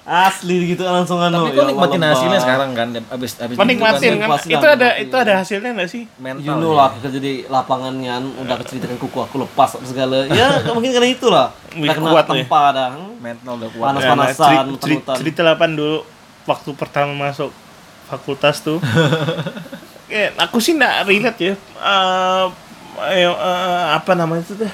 [0.03, 1.47] Asli gitu langsung anu.
[1.47, 4.75] Tapi ya kok nikmatin Allah, hasilnya sekarang kan abis abis menikmatin kan kan itu lah,
[4.75, 6.43] ada itu ada hasilnya nggak sih mental.
[6.43, 10.27] You know lah aku kerja di lapangan kan udah keceritakan kuku aku lepas segala.
[10.27, 11.47] Ya mungkin karena itulah.
[11.71, 12.43] Udah kena kuat nih.
[12.43, 12.89] tempa dah.
[13.15, 13.85] mental udah kuat.
[13.87, 13.95] Panas.
[13.95, 14.69] Ya, nah, Panas-panasan, ceri- ceri-
[14.99, 15.15] mutan-mutan.
[15.23, 15.97] cerita delapan dulu
[16.43, 17.49] waktu pertama masuk
[18.03, 18.83] fakultas tuh
[20.05, 22.45] Kayak, aku sih nggak relate ya Eh,
[23.07, 24.67] eh, eh, apa namanya itu tuh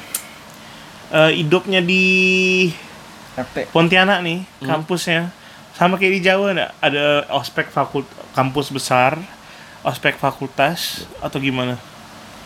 [1.09, 2.03] Eh, hidupnya di
[3.33, 3.69] RT.
[3.69, 5.33] Pontianak nih kampusnya
[5.73, 9.15] sama kayak di Jawa nggak ada ospek fakult kampus besar
[9.79, 11.79] ospek fakultas atau gimana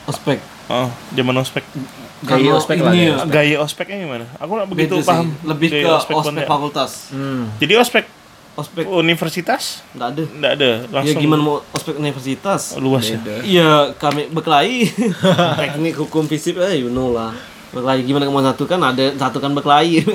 [0.04, 0.38] Ospek.
[0.66, 1.66] oh zaman ospek
[2.22, 3.16] Gaya ospek lah ini ya.
[3.16, 5.10] ya, gaya ospeknya gimana aku nggak begitu Beda sih.
[5.10, 6.46] paham Lebih gaya ke ospek, Pontianak.
[6.46, 6.92] fakultas.
[7.10, 7.44] Hmm.
[7.58, 8.06] jadi ospek
[8.54, 10.24] Ospek universitas nggak ada.
[10.30, 12.78] nggak ada langsung Ya gimana mau ospek universitas?
[12.78, 13.18] luas ya.
[13.42, 14.94] Iya, kami berkelahi.
[15.60, 17.34] Teknik hukum fisip eh you know lah.
[17.74, 20.06] Berkelahi gimana mau satu kan ada satu kan berkelahi.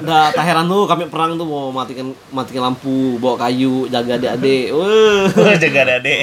[0.00, 4.72] Udah tak heran tuh kami perang tuh mau matikan matikan lampu, bawa kayu, jaga adik-adik.
[4.76, 5.52] Wah.
[5.54, 6.20] jaga adek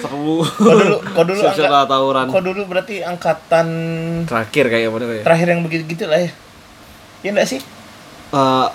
[0.00, 0.40] Seru.
[0.40, 1.40] kau dulu kau dulu
[1.84, 2.26] tawuran.
[2.28, 3.66] kau dulu berarti angkatan
[4.24, 5.22] Terakhir kayak apa kayak.
[5.22, 6.30] terakhir yang begitu gitu lah ya
[7.20, 7.60] ya enggak sih
[8.34, 8.68] Eh,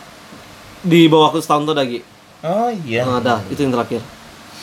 [0.81, 1.99] di bawah aku setahun tuh lagi.
[2.41, 3.99] oh iya Nah, ada, itu yang terakhir.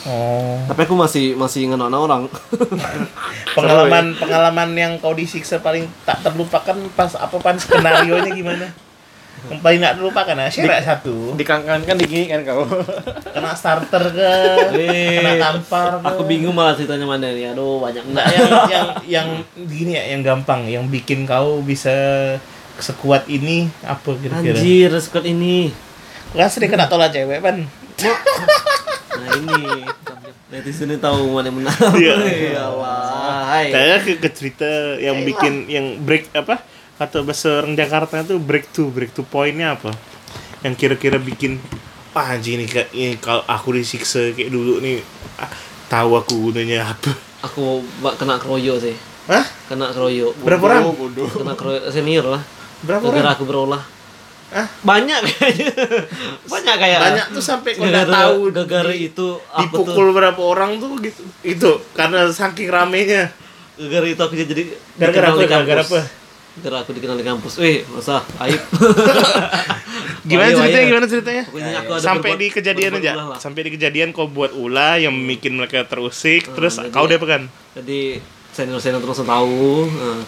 [0.07, 0.55] Oh.
[0.71, 2.31] Tapi aku masih masih anak orang.
[3.57, 8.71] Pengalaman pengalaman yang kau disiksa paling tak terlupakan pas apa pan skenario nya gimana?
[9.51, 11.35] Yang paling tak terlupakan ya, share satu.
[11.35, 12.63] Dikangkan kan digini kan kau.
[13.35, 14.31] Kena starter ke,
[14.73, 16.07] kena tampar ke.
[16.07, 17.51] Aku bingung malah ceritanya mana nih.
[17.51, 19.27] Aduh, banyak Enggak yang yang yang
[19.67, 21.93] gini ya, yang gampang, yang bikin kau bisa
[22.79, 24.55] sekuat ini apa kira-kira?
[24.55, 25.69] Anjir, squad ini.
[26.31, 27.67] Kan sering kena tolak cewek pan.
[29.17, 29.57] Nah ini
[30.47, 31.77] netizen ini tahu mana yang menang.
[31.97, 32.15] Iya.
[33.57, 33.73] Ya.
[33.73, 34.69] Saya ke, ke cerita
[35.01, 36.61] yang bikin yang break apa?
[36.97, 39.91] Kata bahasa orang Jakarta itu break to break to pointnya apa?
[40.61, 41.57] Yang kira-kira bikin
[42.13, 45.01] wah anjing ini ini kalau aku disiksa kayak dulu nih
[45.41, 45.49] ah,
[45.89, 47.11] tahu aku gunanya apa.
[47.45, 47.81] Aku
[48.17, 48.95] kena keroyok sih.
[49.29, 49.45] Hah?
[49.69, 50.33] Kena keroyok.
[50.41, 50.81] Berapa orang?
[51.33, 52.43] Kena keroyok senior lah.
[52.85, 53.33] Berapa Gara orang?
[53.33, 53.81] aku berolah.
[54.47, 54.67] Hah?
[54.81, 55.71] Banyak kayaknya.
[56.53, 56.99] Banyak kayak.
[56.99, 60.95] Banyak tuh sampai kau nggak tahu gara-gara di- itu aku tuh dipukul berapa orang tuh
[60.99, 61.21] gitu.
[61.41, 63.31] Itu karena saking ramenya.
[63.75, 64.63] gara-gara itu aku jadi
[64.95, 65.41] Gara-gara apa?
[65.43, 65.99] Gara-gara apa?
[66.57, 67.53] Gara aku dikenal di kampus.
[67.59, 68.57] Wih, masa aib.
[70.25, 70.85] Gimana ceritanya?
[70.85, 71.43] Gimana ceritanya?
[71.45, 75.13] Pokoknya aku ada sampai berbuat- di kejadian aja sampai di kejadian kau buat ulah yang
[75.13, 78.19] bikin mereka terusik terus jadi- kau deh kan Jadi
[78.57, 80.19] senior-senior terus tahu eh,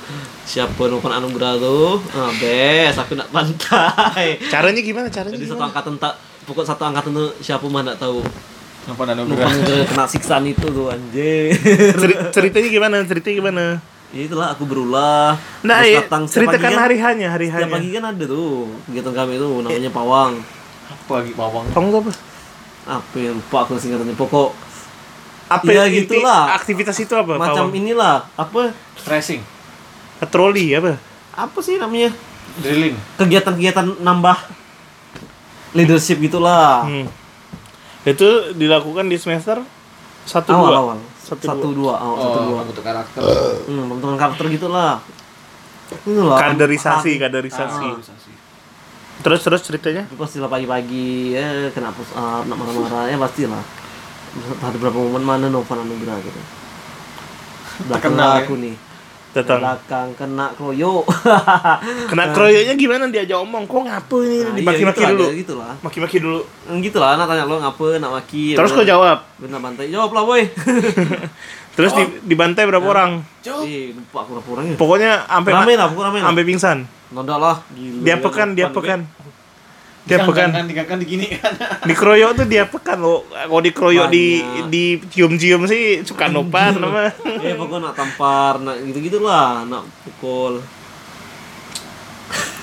[0.43, 1.97] siapa Novan Anugrah tuh.
[2.11, 4.37] Ah, bes, aku nak pantai.
[4.45, 5.67] caranya gimana caranya Jadi satu gimana?
[5.67, 6.13] angkatan tak
[6.45, 8.21] pokok satu angkatan tuh siapa mah nak tahu.
[8.85, 9.49] Novan Anugrah
[9.83, 11.57] kena siksaan itu tuh anjir.
[11.95, 13.65] Ceri- ceritanya gimana ceritanya gimana
[14.09, 15.37] Ya itulah aku berulah.
[15.61, 18.03] nah Terus iya, datang setiap ceritakan pagi kan- hari hanya hari Setiap hanya pagi kan
[18.07, 18.49] ada tuh
[18.83, 20.31] kegiatan kami tuh namanya pawang.
[20.87, 21.65] Apa lagi pawang?
[21.67, 22.11] tuh apa
[22.91, 24.13] Apa ya lupa aku singkatannya.
[24.15, 24.49] Pokok
[25.49, 26.53] apa Ya, gitulah.
[26.53, 27.73] aktivitas itu apa macam Pawang?
[27.73, 28.69] inilah apa?
[29.09, 29.41] Racing,
[30.21, 31.01] patroli apa?
[31.33, 32.13] Apa sih namanya?
[32.61, 32.93] Drilling.
[33.17, 34.37] kegiatan-kegiatan nambah
[35.73, 36.85] leadership gitulah.
[36.85, 37.07] Hmm.
[38.05, 39.59] itu dilakukan di semester
[40.23, 40.77] satu awal dua?
[40.79, 40.97] awal.
[41.19, 41.93] Satu, satu, dua.
[41.97, 42.59] awal satu dua.
[42.63, 43.21] untuk karakter.
[43.65, 45.01] hmm, pembentukan karakter gitulah.
[45.89, 47.87] Itulah kaderisasi kaderisasi.
[49.19, 50.07] Terus terus ceritanya?
[50.07, 53.63] Tapi pastilah pagi-pagi ya kena push up nak marah-marah ya pastilah
[54.61, 56.41] ada beberapa momen mana Novan Anugrah gitu
[57.87, 58.39] belakang Terkenal, ya?
[58.43, 58.75] aku nih.
[59.29, 61.05] Datang belakang kena kroyo.
[62.09, 63.03] Kena keroyoknya gimana?
[63.13, 64.37] Diajak omong kok ngapa ini?
[64.41, 65.23] Nah, iya, dimaki-maki gitulah, dulu.
[65.23, 66.41] ya, gitulah maki-maki dulu.
[66.81, 68.57] Gitu lah anak tanya lo ngapa nak maki?
[68.57, 69.17] Terus kau jawab?
[69.37, 69.85] Benar bantai.
[69.93, 70.41] Jawab lah boy.
[71.77, 73.23] Terus di, dibantai berapa orang?
[73.63, 74.75] Ih, lupa aku orangnya.
[74.75, 76.27] pokoknya sampai Rame lah, pokoknya rame lah.
[76.27, 76.77] sampai pingsan.
[77.15, 77.55] Noda lah.
[77.71, 78.01] Gila.
[78.03, 79.07] dia pekan dia pekan
[80.09, 81.53] dia pekan kan tiga kan digini kan.
[81.85, 84.41] dikeroyok tuh dia pekan lo kalau dikeroyok di
[84.73, 84.83] di
[85.13, 87.13] cium-cium sih suka nopan nama
[87.45, 90.65] Eh pokoknya nak tampar, nak gitu-gitu lah, nak pukul.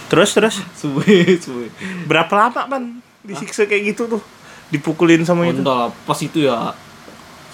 [0.07, 1.66] terus terus Suwe, suwe.
[2.07, 2.82] berapa lama pan
[3.26, 4.22] disiksa kayak gitu tuh
[4.70, 6.74] dipukulin sama itu Noda lah, pas itu ya.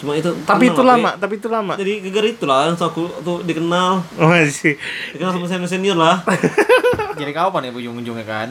[0.01, 0.29] Cuma itu.
[0.43, 4.31] tapi itu lama tapi itu lama Jadi gegar itu lah, langsung aku tuh dikenal, oh
[4.49, 4.75] sih
[5.15, 6.21] dikenal sama senior senior lah.
[7.17, 8.49] Jadi kapan ya ujung-ujungnya kan?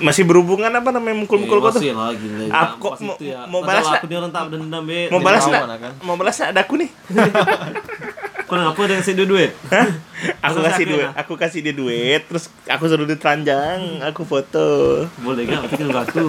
[0.00, 2.44] Masih berhubungan apa namanya mukul-mukul kau tuh masih lah gila.
[2.50, 3.44] Aku Pas mau- ya.
[3.46, 5.06] balas aku dia dendam be.
[5.08, 5.92] mau balas nak kan?
[6.00, 6.90] mau balas nak ada aku nih
[8.42, 9.54] Kau ngapa dengan si duit?
[9.70, 9.86] Hah?
[10.42, 11.10] aku kasih duit ya?
[11.14, 15.70] aku kasih dia duit terus aku suruh dia teranjang aku foto Boleh gak?
[15.70, 16.26] Tapi kan aku.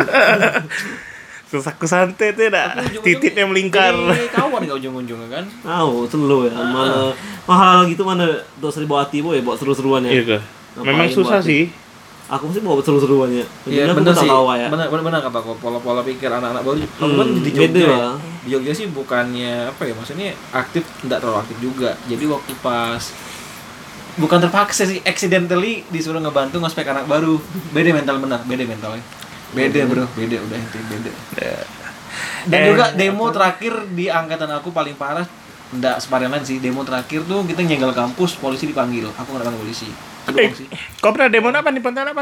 [1.49, 3.91] terus aku santai tuh dah tititnya melingkar
[4.29, 5.43] kawan gak ujung-ujungnya kan?
[5.61, 6.53] Tahu, selo ya.
[6.53, 7.09] Mana
[7.43, 8.23] mahal gitu mana
[8.55, 10.11] tuh seri bawa hati boy, bawa seru-seruan ya.
[10.15, 10.37] iya
[10.77, 11.73] memang susah buat- sih
[12.31, 13.43] Aku sih bawa seru-seruannya.
[13.67, 14.29] Iya Ujungnya aku bener tak sih.
[14.31, 14.67] ya.
[14.71, 16.77] Bener bener bener kata kok pola-pola pikir anak-anak baru.
[16.79, 17.91] Kamu Hmm, kan di beda Jogja.
[17.91, 18.09] ya.
[18.41, 21.91] Di Jogja sih bukannya apa ya maksudnya aktif tidak terlalu aktif juga.
[22.07, 23.03] Jadi waktu pas
[24.15, 27.35] bukan terpaksa sih accidentally disuruh ngebantu ngospek anak baru.
[27.75, 29.03] Beda mental benar, beda mentalnya.
[29.51, 31.11] Beda bro, beda udah itu beda.
[32.47, 35.27] Dan Eh, juga demo terakhir di angkatan aku paling parah
[35.71, 39.07] Enggak separah lain sih, demo terakhir tuh kita nyegal kampus, polisi dipanggil.
[39.15, 39.87] Aku nggak polisi.
[40.37, 40.49] Eh,
[41.01, 42.15] kau pernah demo apa nih Pontianak?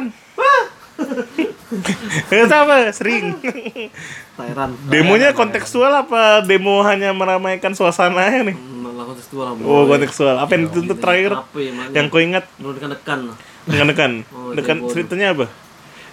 [2.30, 3.36] Gak apa, sering.
[4.39, 4.74] Thailand.
[4.88, 8.55] Demonya kontekstual apa demo hanya meramaikan suasananya nih?
[8.55, 9.47] Malah kontekstual.
[9.64, 9.95] Oh, boy.
[9.95, 10.36] kontekstual.
[10.39, 11.32] Apa yang dituntut terakhir?
[11.36, 11.72] Apa ya?
[11.91, 13.20] Yang kau ingat dekan-dekan.
[13.68, 14.12] dekan-dekan?
[14.34, 15.45] Oh, Dekan ceritanya apa?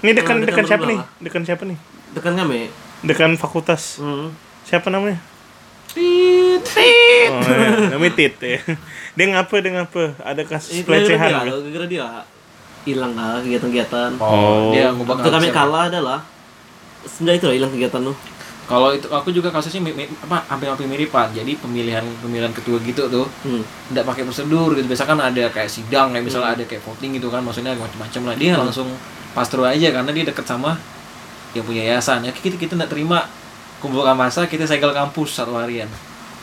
[0.05, 0.99] Ini dekan dekan dekan siapa nih?
[1.24, 1.78] Dekan siapa nih?
[2.12, 2.68] Dekan kami.
[3.07, 3.97] Dekan fakultas.
[4.03, 4.34] Hmm.
[4.66, 5.22] Siapa namanya?
[5.94, 6.61] Tit.
[6.66, 7.30] Tit.
[7.32, 7.97] Oh, ya.
[7.97, 8.61] namanya Tit ya.
[9.16, 9.54] Dia ngapa?
[9.58, 10.04] Dia ngapa?
[10.20, 11.30] Ada kasus Itu gara-gara pelecehan.
[11.42, 12.06] gara-gara dia
[12.84, 14.10] hilang lah kegiatan-kegiatan.
[14.16, 14.70] Oh.
[14.70, 16.18] dia ngubah Waktu kami kalah adalah
[17.02, 18.14] sebenarnya itu hilang kegiatan lu.
[18.66, 21.32] Kalau itu aku juga kasusnya mi- mi- apa hampir-hampir mirip Pak.
[21.32, 23.62] Jadi pemilihan pemilihan ketua gitu tuh Hmm.
[23.88, 24.84] tidak pakai prosedur gitu.
[24.84, 28.34] Biasa kan ada kayak sidang kayak misalnya ada kayak voting gitu kan maksudnya macam-macam lah.
[28.34, 28.90] Dia langsung
[29.32, 30.74] pastro aja karena dia deket sama
[31.52, 32.20] yang punya yayasan.
[32.20, 33.26] Ya kita kita nggak terima
[33.78, 35.86] kumpulkan masa kita segel kampus satu harian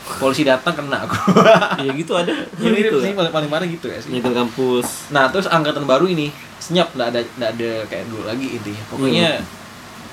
[0.04, 1.16] polisi datang kena aku.
[1.84, 2.32] Ya gitu ada.
[2.32, 3.04] Ya, mirip gitu.
[3.04, 3.16] sih ya.
[3.16, 4.12] paling paling parah gitu ya sih.
[4.12, 5.10] Nyegel kampus.
[5.10, 8.82] Nah terus angkatan baru ini senyap nggak ada nggak ada kayak dulu lagi intinya.
[8.92, 9.28] Pokoknya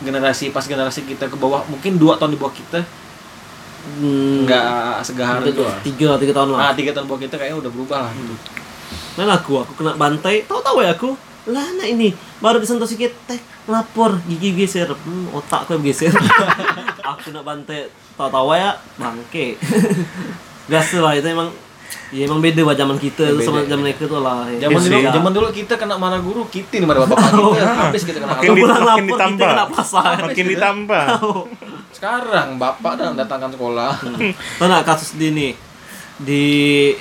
[0.02, 2.82] generasi pas generasi kita ke bawah mungkin dua tahun di bawah kita
[4.02, 6.72] hmm, nggak segahar itu tiga tiga tahun lah.
[6.72, 8.12] Nah tiga tahun bawah kita kayaknya udah berubah lah.
[8.16, 8.36] Gitu.
[9.20, 11.12] Nah aku, aku kena bantai, tahu-tahu ya aku.
[11.52, 16.14] Lah nah ini baru disentuh sedikit, teh lapor gigi geser, hmm, otak aku yang geser.
[17.12, 17.92] aku nak bantai,
[18.22, 19.58] tahu-tahu ya bangke.
[20.70, 21.50] Biasa lah itu emang
[22.12, 24.44] Ya emang beda lah zaman kita Beda, sama zaman mereka tuh lah.
[24.46, 24.68] ya.
[24.68, 25.12] Zaman dulu, Ya.
[25.12, 27.24] zaman dulu kita kena marah guru, kita nih marah bapak
[27.56, 29.48] kita, habis kita kena Makin di- makin lapor kita ditambah.
[29.48, 30.12] kena pasar.
[30.22, 31.06] Makin ditambah.
[31.90, 33.92] Sekarang bapak dan datangkan sekolah.
[34.60, 35.48] Tahu nak kasus di ini
[36.18, 36.44] di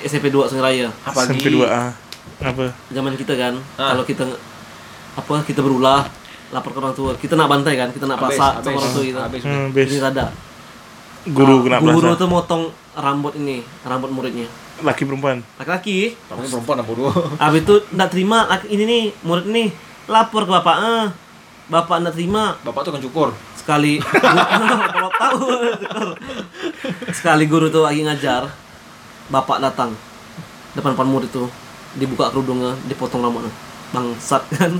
[0.01, 0.87] SMP 2 Sungai Raya.
[1.01, 1.83] Apalagi Sampai dua A.
[2.41, 2.65] Apa?
[2.87, 3.91] Zaman kita kan, Ah.
[3.91, 4.23] kalau kita
[5.13, 6.07] apa kita berulah
[6.49, 9.19] lapor ke orang tua, kita nak bantai kan, kita nak pasar sama orang tua kita.
[9.21, 9.43] habis.
[9.43, 10.31] Hmm, Ini ada.
[11.29, 12.25] Guru kena Guru plaza.
[12.25, 12.63] tuh motong
[12.97, 14.49] rambut ini, rambut muridnya.
[14.81, 15.45] Laki perempuan.
[15.61, 16.17] Laki-laki.
[16.25, 17.13] Tapi perempuan apa dulu?
[17.43, 19.69] Habis itu enggak terima laki ini nih, murid ini
[20.09, 20.75] lapor ke bapak.
[20.81, 21.05] Eh,
[21.69, 22.57] bapak enggak terima.
[22.65, 23.29] Bapak tuh kan cukur.
[23.53, 24.01] Sekali
[24.97, 25.45] kalau tahu.
[27.13, 28.49] Sekali guru tuh lagi ngajar,
[29.29, 29.93] bapak datang.
[30.73, 31.45] Depan depan murid tuh
[31.93, 33.53] dibuka kerudungnya, dipotong rambutnya.
[33.93, 34.73] Bangsat kan.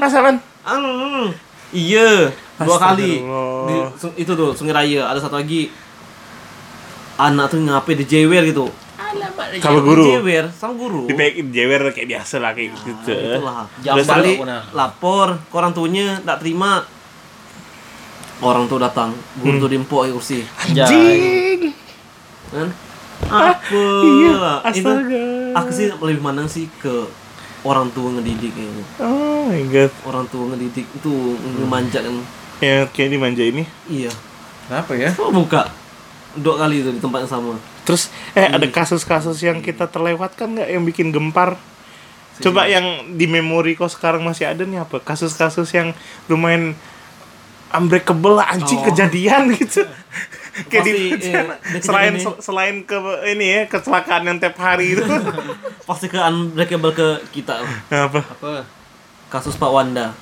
[0.00, 0.40] Pasaran.
[0.64, 0.84] Ang,
[1.72, 2.32] iya,
[2.64, 3.12] dua kali.
[3.68, 3.74] Di,
[4.18, 5.06] itu tuh Sungai Raya.
[5.10, 5.70] Ada satu lagi
[7.18, 8.66] anak tuh ngapain dijewer gitu.
[9.58, 10.04] Sama guru.
[10.04, 11.02] Dijewer sama guru.
[11.08, 13.10] Di jewer kayak biasa lah kayak gitu.
[13.10, 13.64] Itulah.
[13.80, 14.62] Jambal Sekali aku nah.
[14.76, 16.84] lapor ke orang tuanya enggak terima.
[18.38, 19.10] Orang tuh datang,
[19.42, 19.62] guru Hmm.
[19.66, 20.38] tuh diempuk di kursi.
[20.46, 21.74] Anjing.
[22.54, 22.70] Kan?
[23.26, 23.82] Apa?
[24.06, 24.38] iya,
[24.70, 25.26] itu astaga.
[25.58, 27.02] aku sih lebih mandang sih ke
[27.66, 28.84] orang tua ngedidik kayaknya.
[29.02, 29.90] Oh my god.
[30.06, 31.12] Orang tua ngedidik itu
[31.58, 32.14] ngemanja kan.
[32.58, 33.64] Ya kayak dimanja ini.
[33.86, 34.10] Iya.
[34.66, 35.10] Kenapa ya?
[35.16, 35.70] Oh buka
[36.34, 37.54] dua kali itu di tempat yang sama.
[37.82, 41.56] Terus eh ada kasus-kasus yang kita terlewatkan nggak yang bikin gempar?
[42.38, 45.00] Coba yang di memori kok sekarang masih ada nih apa?
[45.00, 45.90] Kasus-kasus yang
[46.26, 46.78] lumayan
[47.68, 48.86] unbreakable lah anjing Oh.
[48.86, 49.82] kejadian gitu.
[50.68, 52.24] Kayak di eh, selain nih.
[52.38, 52.94] selain ke
[53.28, 55.02] ini ya kecelakaan yang tiap hari itu.
[55.88, 57.62] Pasti ke unbreakable ke kita.
[57.88, 58.20] apa?
[58.22, 58.66] Apa?
[59.28, 60.14] Kasus Pak Wanda.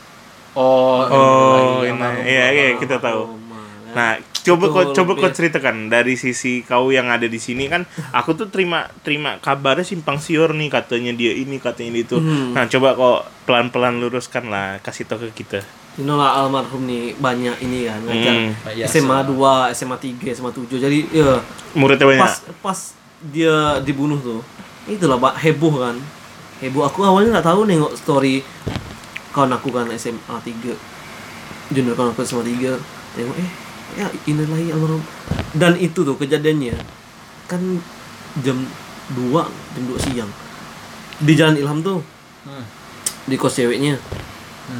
[0.57, 3.29] Oh, Oh, ini, ini iya iya kita tahu.
[3.29, 3.93] Kan?
[3.93, 4.11] Nah,
[4.43, 8.49] coba kau coba kau ceritakan dari sisi kau yang ada di sini kan, aku tuh
[8.49, 12.17] terima terima kabarnya simpang siur nih katanya dia ini katanya itu.
[12.17, 12.53] Hmm.
[12.53, 15.61] Nah, coba kau pelan-pelan luruskan lah, kasih tahu ke kita.
[15.97, 18.85] Ini lah almarhum nih banyak ini kan ngajar Hmm.
[18.85, 20.77] SMA 2, SMA 3, SMA 7.
[20.77, 21.41] Jadi ya
[21.73, 22.21] Muridnya banyak.
[22.21, 22.79] pas pas
[23.27, 24.41] dia dibunuh tuh.
[24.85, 25.97] Itulah Pak heboh kan.
[26.61, 28.45] Heboh aku awalnya nggak tahu nengok story
[29.37, 30.73] kawan aku kan SMA 3.
[31.69, 32.73] Junior kawan aku SMA 3.
[33.13, 33.51] Tengok eh
[34.01, 35.05] ya inilah almarhum.
[35.53, 36.73] Dan itu tuh kejadiannya
[37.45, 37.61] kan
[38.41, 38.65] jam
[39.13, 40.31] 2, jam 2 siang.
[41.21, 42.01] Di Jalan Ilham tuh
[42.47, 42.63] Hmm.
[43.27, 43.99] di kos ceweknya.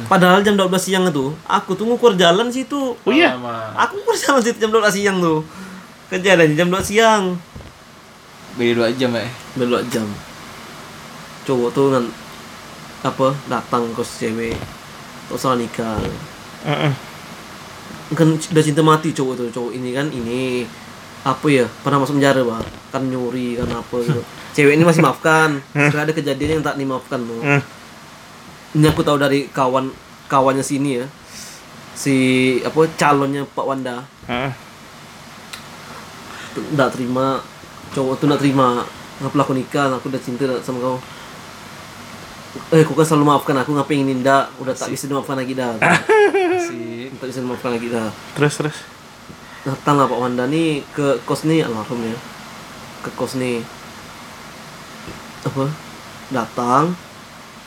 [0.07, 2.95] Padahal jam 12 siang itu, aku tuh ngukur jalan situ.
[2.95, 3.35] Oh iya.
[3.75, 5.43] Aku ngukur jalan situ jam 12 siang tuh.
[6.07, 7.35] Kejadian jam 12 siang.
[8.55, 9.27] Beda dua jam ya.
[9.59, 10.07] Udah 2 jam.
[11.43, 12.03] Cowok tuh kan
[13.07, 13.31] apa?
[13.47, 14.55] Datang kos cewek.
[15.27, 15.95] Terus salah nikah.
[16.67, 16.93] Heeh.
[18.15, 20.63] kan udah cinta mati cowok tuh cowok ini kan ini.
[21.27, 21.65] Apa ya?
[21.83, 23.97] Pernah masuk penjara bah kan nyuri kan apa.
[23.99, 24.21] Gitu
[24.55, 25.59] cewek ini masih maafkan.
[25.75, 27.61] Terus ada kejadian yang tak dimaafkan Hmm.
[28.75, 29.91] ini aku tahu dari kawan
[30.27, 31.05] kawannya sini ya.
[31.97, 32.15] Si
[32.61, 34.03] apa calonnya Pak Wanda.
[36.73, 37.41] Nggak terima.
[37.91, 38.81] Cowok tuh nggak terima.
[39.19, 40.97] Nggak pelaku nikah aku udah cinta sama kau
[42.69, 45.73] eh kau kan selalu maafkan aku ngapain ini ndak udah tak bisa dimaafkan lagi dah
[46.57, 48.77] Si tak bisa dimaafkan lagi dah Terus terus.
[49.63, 50.47] datang lah Pak Wanda.
[50.47, 52.15] Nih ke kos nih almarhum ya
[53.03, 53.59] ke kos nih
[55.43, 55.67] apa?
[56.27, 56.95] Datang.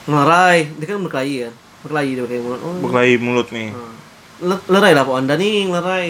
[0.05, 2.61] Ngelarai dia kan berkelahi kan berkelahi dia kayak mulut.
[2.61, 2.77] Oh.
[2.85, 3.69] Berkelahi mulut nih.
[3.73, 3.93] Nah,
[4.41, 5.35] le- lerai lah Pak Wanda.
[5.37, 6.09] Nih ngelerai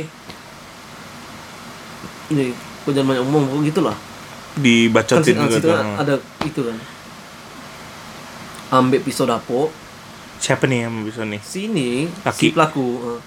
[2.30, 2.54] ini
[2.86, 6.76] kau jangan banyak omong gitu lah kan Dibacotin situ, juga kan ada itu kan
[8.70, 9.68] ambil pisau dapur
[10.38, 11.36] Siapa nih yang bisa nih?
[11.38, 12.38] sini Laki.
[12.40, 13.20] si pelaku eh.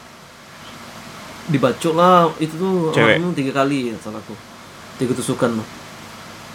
[1.46, 3.20] dibacok lah itu tuh Cewek.
[3.20, 4.34] almarhum tiga kali ya salah aku
[4.96, 5.68] tiga tusukan lah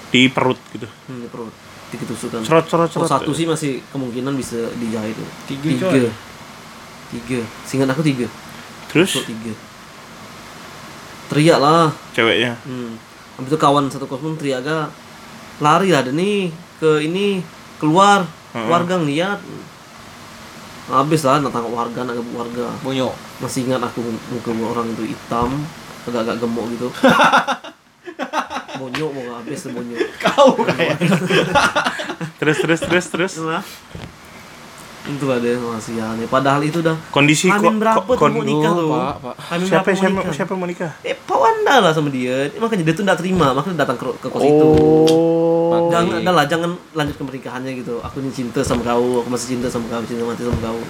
[0.09, 0.89] Di perut gitu.
[0.89, 1.53] hmm, di perut
[1.89, 3.09] tiga tusukan Cerot cerot oh, cerot.
[3.09, 5.29] satu sih masih kemungkinan bisa dijahit tuh.
[5.47, 6.11] Tiga, tiga coy.
[7.11, 8.27] tiga singkat aku tiga
[8.89, 9.53] Terus Masuk tiga
[11.29, 12.57] teriak lah ceweknya.
[12.59, 12.91] hmm.
[13.37, 14.89] habis itu kawan satu kos pun teriak agak
[15.61, 17.45] lari lah ada nih ke ini
[17.77, 18.25] keluar
[18.55, 18.69] Heeh.
[18.69, 19.41] warga ngeliat
[20.89, 23.13] habis lah nak tangkap warga nak gebuk warga Bonyo.
[23.45, 24.01] masih ingat aku
[24.33, 25.69] muka orang itu hitam
[26.09, 26.89] agak-agak gemuk gitu
[28.79, 30.99] bonyok mau habis tuh bonyok Kau kayak.
[32.39, 33.33] Terus terus terus terus.
[33.39, 33.63] Itulah.
[35.09, 38.87] Itu ada masih aneh padahal itu dah Kondisi Hamin ko- berapa ko- mau nikah tuh
[38.87, 39.35] Pak, Pak.
[39.59, 40.35] Siapa berapa mau siapa nikah?
[40.35, 40.91] siapa mau nikah?
[41.03, 44.27] eh Pak Wanda lah sama dia makanya dia tuh nggak terima makanya datang ke, ke
[44.27, 44.69] kos itu
[45.71, 45.89] Oh.
[45.89, 49.53] jangan dah lah jangan lanjut ke pernikahannya gitu aku ini cinta sama kau aku masih
[49.53, 50.81] cinta sama kau cinta mati sama kau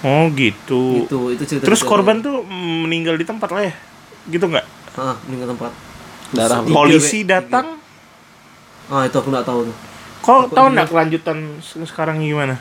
[0.00, 1.02] Oh gitu.
[1.02, 3.74] itu itu cerita Terus korban tuh meninggal di tempat lah ya?
[4.24, 4.66] Gitu nggak?
[4.94, 5.70] ah meninggal tempat
[6.30, 6.62] Darah.
[6.64, 7.78] Polisi datang.
[8.86, 9.76] ah itu aku nggak tahu tuh
[10.20, 12.54] Kok tahu nggak kelanjutan se- sekarang gimana?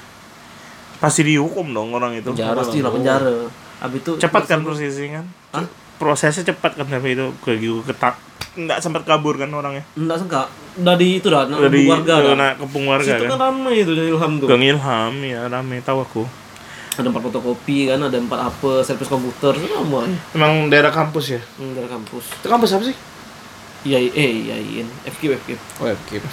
[0.98, 2.30] Pasti dihukum dong orang itu.
[2.30, 2.58] Penjara.
[2.58, 3.30] pasti lah penjara
[3.78, 5.26] abis itu Cepat kan prosesnya kan?
[5.54, 5.66] Hah?
[5.98, 7.54] Prosesnya cepat kan sampai itu ke
[7.86, 8.18] ketak
[8.58, 12.58] nggak sempat kabur kan orangnya Enggak sangka dari itu dah dari warga dah.
[12.58, 14.50] kepung warga Situ kan kan ramai itu dari Ilham tuh.
[14.50, 16.24] Gang Ilham ya rame tahu aku
[16.98, 20.02] Ada empat fotokopi kan, ada empat apa, servis komputer, semua.
[20.34, 22.26] emang daerah kampus ya Hmm, dari kampus.
[22.34, 22.98] itu kampus apa sih
[23.86, 25.60] Iya, eh, iya, iya, FKIP, FKIP.
[25.78, 26.24] Oh, keep.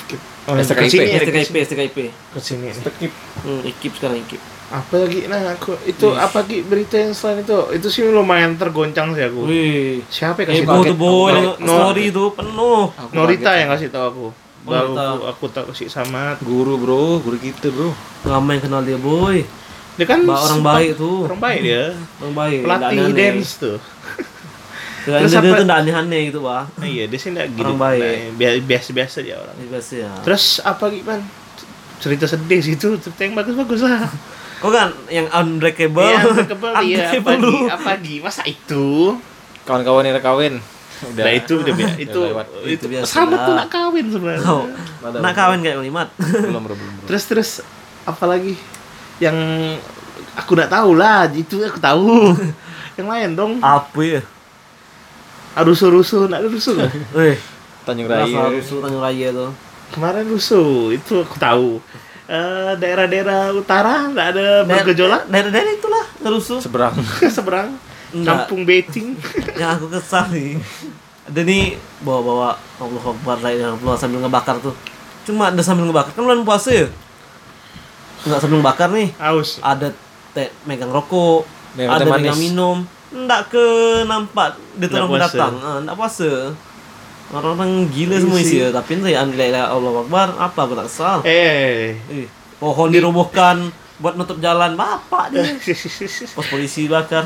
[0.48, 1.04] oh, STKIP.
[1.20, 1.98] STKIP, STKIP.
[2.08, 3.12] ke sini Skip.
[3.44, 4.40] Hmm, ekip sekarang ekip.
[4.66, 9.12] Apa lagi nah aku itu apa lagi berita yang selain itu itu sih lumayan tergoncang
[9.12, 10.00] sih aku Wih.
[10.08, 12.82] siapa yang kasih Heboh tahu tuh boy, No- no- story itu penuh.
[12.90, 14.26] Aku Norita yang kasih tahu aku
[14.64, 15.04] baru Norita.
[15.06, 17.92] aku, aku tak kasih sama Guru bro, guru kita bro.
[18.24, 19.44] Lama yang kenal dia boy.
[19.94, 21.22] dia kan Ba- orang baik tuh.
[21.22, 21.84] orang baik dia
[22.18, 22.58] Orang baik.
[22.60, 23.14] pelatih aneh-aneh.
[23.14, 23.78] dance tuh
[25.04, 26.62] Terus dia tuh nggak aneh-aneh gitu, Pak.
[26.80, 28.00] Iya dia sih nggak gitu Orang baik.
[28.32, 30.10] Nah, biasa biasa aja orang biasa ya.
[30.18, 31.22] terus apa gimana
[31.96, 34.08] cerita sedih sih itu cerita yang bagus-bagus lah
[34.64, 36.08] Kok kan yang unbreakable?
[36.08, 37.68] Iya, unbreakable, iya, apa lu.
[37.68, 39.12] apa lagi, masa itu?
[39.68, 40.56] Kawan-kawan yang kawin.
[41.04, 41.20] Udah.
[41.20, 42.46] Nah itu udah biasa, itu, lewat.
[42.64, 44.48] itu, Itu biasa sama tuh nak kawin sebenarnya.
[44.48, 44.64] Oh,
[45.20, 46.08] nak kawin kayak Melimat.
[46.16, 47.04] belum bro, belum bro.
[47.12, 47.50] Terus terus
[48.08, 48.56] apa lagi
[49.20, 49.36] yang
[50.32, 52.32] aku nggak tahu lah, itu aku tahu.
[52.96, 54.20] yang lain dong, Apa ya?
[55.60, 56.88] rusuh-rusuh, nak rusuh?
[57.12, 57.36] Weh,
[57.84, 58.24] Tanjung Raya.
[58.24, 58.48] Raya.
[58.48, 59.50] Rusuh Tanjung Raya tuh.
[59.92, 61.84] Kemarin rusuh, itu aku tahu.
[62.24, 66.56] Eh, daerah-daerah utara nggak ada bergejolak, Daerah-daerah itulah rusuh.
[66.56, 66.96] Seberang.
[67.36, 67.76] seberang
[68.16, 68.48] Enggak.
[68.48, 69.12] kampung beting.
[69.60, 70.56] Yang aku kesal nih.
[71.28, 74.72] Ada nih bawa-bawa Allah Akbar la ilaha illallah sambil ngebakar tuh.
[75.24, 76.88] Cuma ada sambil ngebakar kan bulan puasa ya.
[78.24, 79.08] Enggak sambil ngebakar nih.
[79.20, 79.60] Aus.
[79.60, 79.92] Ada
[80.32, 81.44] teh megang rokok,
[81.76, 82.40] Megang ada megang manis.
[82.40, 82.76] minum.
[83.12, 83.64] Enggak ke
[84.08, 85.52] nampak dia tuh Nggak datang.
[85.60, 86.56] Ah, enggak puasa.
[87.30, 88.58] Orang-orang gila semua Iya isi sih.
[88.60, 88.68] ya.
[88.70, 91.18] Tapi ente ya la ilaha Allah Akbar apa aku tak kesal.
[91.24, 91.96] Eh.
[92.06, 95.46] Eh, pohon dirobohkan buat nutup jalan bapak dia.
[96.36, 97.24] Pos polisi bakar.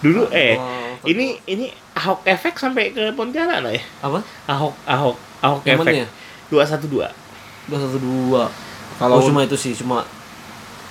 [0.00, 3.82] Dulu eh Oh, ini ini Ahok efek sampai ke Pontianak lah ya.
[4.02, 4.18] apa?
[4.44, 6.04] Ahok Ahok Ahok Yang mana ya?
[6.04, 6.10] efek.
[6.46, 7.08] Dua satu dua.
[7.64, 8.42] dua satu dua
[8.94, 10.04] Kalau oh, cuma itu sih cuma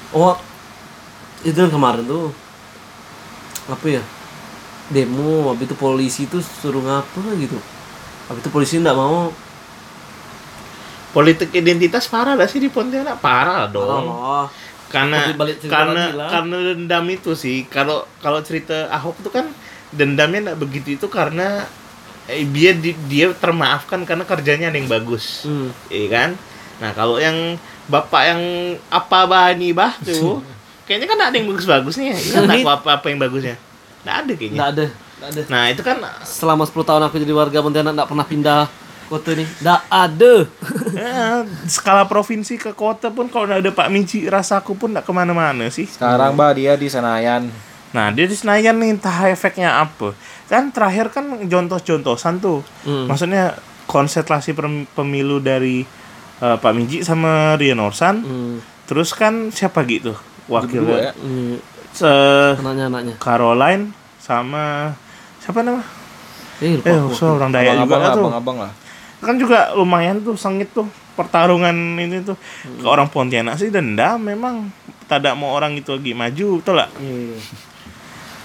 [0.09, 0.33] oh
[1.41, 2.29] itu yang kemarin tuh
[3.65, 4.03] apa ya
[4.87, 7.55] demo habis itu polisi tuh suruh ngapa gitu
[8.33, 9.29] habis itu polisi nggak mau
[11.13, 14.09] Politik identitas parah lah sih di Pontianak parah dong.
[14.09, 14.49] oh,
[14.89, 17.65] Karena balik karena karena dendam itu sih.
[17.67, 19.45] Kalau kalau cerita Ahok itu kan
[19.89, 21.69] dendamnya nggak begitu itu karena
[22.25, 25.45] eh, dia di- dia termaafkan karena kerjanya ada yang bagus.
[25.45, 25.69] hmm.
[25.87, 26.29] Iya kan?
[26.81, 28.41] Nah, kalau yang bapak yang
[28.89, 30.41] apa bani bah tuh
[30.89, 32.09] kayaknya kan ada yang bagus-bagus nih.
[32.09, 33.53] Kan Ini- aku apa-apa yang bagusnya.
[34.01, 34.57] Nggak ada kayaknya.
[34.57, 34.85] nggak ada
[35.23, 38.61] ada Nah, itu kan selama 10 tahun aku jadi warga Pontianak nggak pernah pindah
[39.05, 40.33] kota nih nggak ada
[41.03, 45.11] Ya, skala provinsi ke kota pun kalau udah ada Pak Minci rasaku pun nggak ke
[45.11, 45.85] mana-mana sih.
[45.85, 47.49] sekarang bah dia di Senayan.
[47.91, 50.13] Nah dia di Senayan nih entah efeknya apa.
[50.45, 52.61] Kan terakhir kan jontos-jontosan tuh.
[52.83, 53.05] Hmm.
[53.05, 53.57] Maksudnya
[54.51, 55.85] pem- pemilu dari
[56.39, 58.21] eh, Pak Minci sama Rian Orsan.
[58.21, 58.55] hmm.
[58.85, 60.13] Terus kan siapa gitu
[60.45, 61.09] wakilnya?
[61.09, 61.13] ya.
[61.13, 61.55] hmm.
[61.93, 64.93] Se- anaknya anaknya Caroline sama
[65.43, 65.83] siapa nama?
[66.57, 68.23] eh, lupa Eh, so, orang Dayak juga Abang-abang lah, tuh.
[68.23, 68.71] abang-abang lah.
[69.19, 72.35] Kan juga lumayan tuh sengit tuh pertarungan ini tuh.
[72.73, 74.71] Ke orang Pontianak sih dendam memang.
[75.03, 76.87] Tidak mau orang itu lagi maju, betul lah.
[76.95, 77.35] Iya.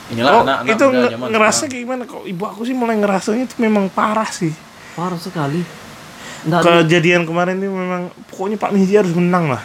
[0.09, 1.71] Inilah Oh, anak-anak itu muda nge- zaman ngerasa sekarang.
[1.71, 4.53] kayak gimana kok ibu aku sih mulai ngerasanya itu memang parah sih
[4.95, 5.61] parah sekali
[6.41, 9.61] nggak ada kejadian kemarin ini memang pokoknya Pak Miji harus menang lah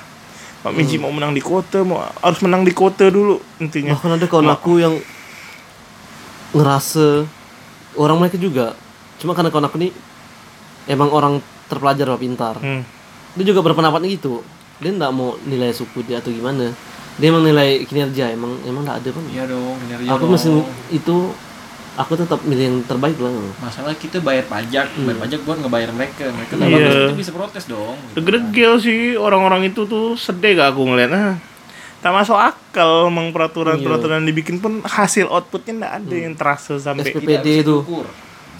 [0.59, 1.07] Pak Miji Hmm.
[1.07, 4.71] mau menang di kota mau harus menang di kota dulu intinya bahkan ada kawan aku
[4.77, 4.93] yang
[6.53, 7.25] ngerasa
[7.95, 8.77] orang mereka juga
[9.17, 9.89] cuma karena kawan aku ini
[10.85, 11.33] emang orang
[11.65, 12.83] terpelajar atau pintar Hmm.
[13.33, 14.41] dia juga berpendapat gitu
[14.77, 16.69] dia nggak mau nilai suku dia atau gimana
[17.13, 20.31] dia emang nilai kinerja emang emang nggak ada kan Iya dong, kinerja aku dong.
[20.33, 20.51] masih
[20.91, 21.15] itu
[21.93, 23.29] aku tetap milih yang terbaik lah
[23.59, 26.25] Masalah kita bayar pajak, bayar pajak buat ngebayar mereka.
[26.27, 26.65] Mereka Iya.
[26.65, 27.93] bagus, kita bisa protes dong.
[28.11, 31.33] Degregel sih orang-orang itu tuh sedih gak aku ngeliat ah.
[32.03, 37.15] Tak masuk akal emang peraturan-peraturan dibikin pun hasil outputnya nggak ada yang terasa sampai SPP.
[37.17, 37.75] Tidak PD bisa itu.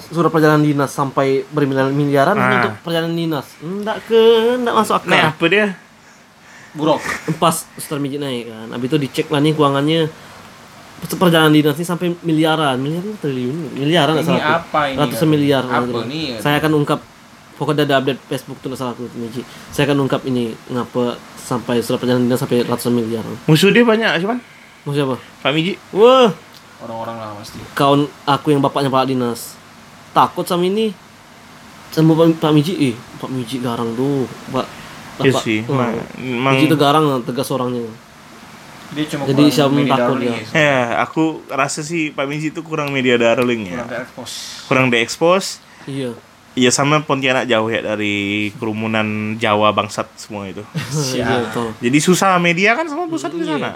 [0.05, 2.49] surat perjalanan dinas sampai bermiliaran-miliaran Ah.
[2.55, 3.47] untuk perjalanan dinas.
[3.59, 4.21] Enggak ke
[4.55, 5.09] enggak masuk akal.
[5.09, 5.67] Nah apa dia?
[6.71, 7.01] Buruk.
[7.35, 8.67] pas setelah mijit naik kan.
[8.71, 10.01] Habis itu dicek lah nih keuangannya
[11.03, 12.77] perjalanan dinas ini sampai miliaran.
[12.77, 14.97] Miliaran triliun miliaran nggak Ini salah apa ini?
[14.97, 15.63] ratusan miliar.
[15.65, 16.39] Apa nih?
[16.39, 16.99] saya akan ungkap.
[17.53, 21.83] Pokoknya ada update Facebook tuh nggak salah aku Miji saya akan ungkap ini ngapa sampai
[21.83, 23.23] surat perjalanan dinas sampai ratusan miliar.
[23.43, 24.39] Musuh dia banyak cuman
[24.83, 25.15] mau siapa?
[25.39, 26.31] Pak Miji wah.
[26.79, 27.59] Orang-orang lah pasti.
[27.73, 29.55] kawan aku yang bapaknya Pak Dinas.
[30.11, 30.91] Takut sama ini.
[31.89, 32.73] Sama Pak, Pak Miji.
[32.81, 34.27] Eh Pak Miji garang tuh.
[34.49, 34.67] Pak
[35.21, 35.93] Iya sih, Hmm.
[36.17, 37.85] emang- Miji tuh garang tegas orangnya.
[38.91, 40.33] Dia cuma Jadi siapa media takut dia?
[40.33, 40.41] ya.
[40.53, 43.77] ya aku rasa sih Pak Miji itu kurang media darling ya.
[43.77, 44.31] Kurang terekspos.
[44.65, 45.45] kurang diekspos
[45.85, 46.13] iya
[46.54, 50.62] Iya sama Pontianak jauh ya dari kerumunan Jawa bangsat semua itu.
[51.18, 53.58] iya betul Jadi susah media kan sama pusat di Iya.
[53.58, 53.72] sana.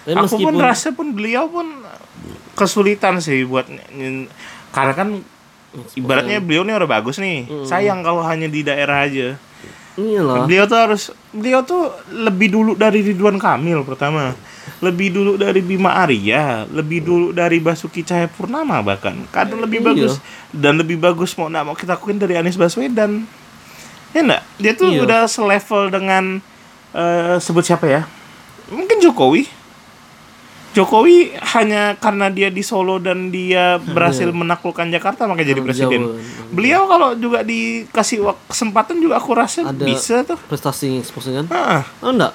[0.00, 1.66] Tapi Aku pun rasa pun beliau pun
[2.54, 3.66] kesulitan sih buat
[4.70, 5.08] karena kan
[5.94, 7.66] ibaratnya beliau nih orang bagus nih.
[7.66, 9.34] Sayang kalau hanya di daerah aja.
[9.98, 14.32] iyalah Beliau tuh harus beliau tuh lebih dulu dari Ridwan Kamil pertama.
[14.78, 19.18] Lebih dulu dari Bima Arya, lebih dulu dari Basuki Cahayapurnama bahkan.
[19.28, 19.86] Kadang lebih Iya.
[19.88, 20.12] bagus
[20.50, 23.26] dan lebih bagus mau nggak mau kita akuin dari Anies Baswedan.
[24.10, 24.42] Ya enggak?
[24.56, 25.02] Dia tuh Iya.
[25.02, 26.24] udah selevel dengan
[26.90, 28.02] eh, sebut siapa ya?
[28.66, 29.46] Mungkin Jokowi.
[30.70, 35.66] Jokowi hanya karena dia di Solo dan dia berhasil menaklukkan Jakarta makanya jadi Iya.
[35.66, 36.00] presiden.
[36.04, 36.18] Jawa.
[36.48, 40.38] Beliau kalau juga dikasih kesempatan juga aku rasa Ada- bisa tuh.
[40.44, 42.30] prestasi eksposnya kan Ah, oh enggak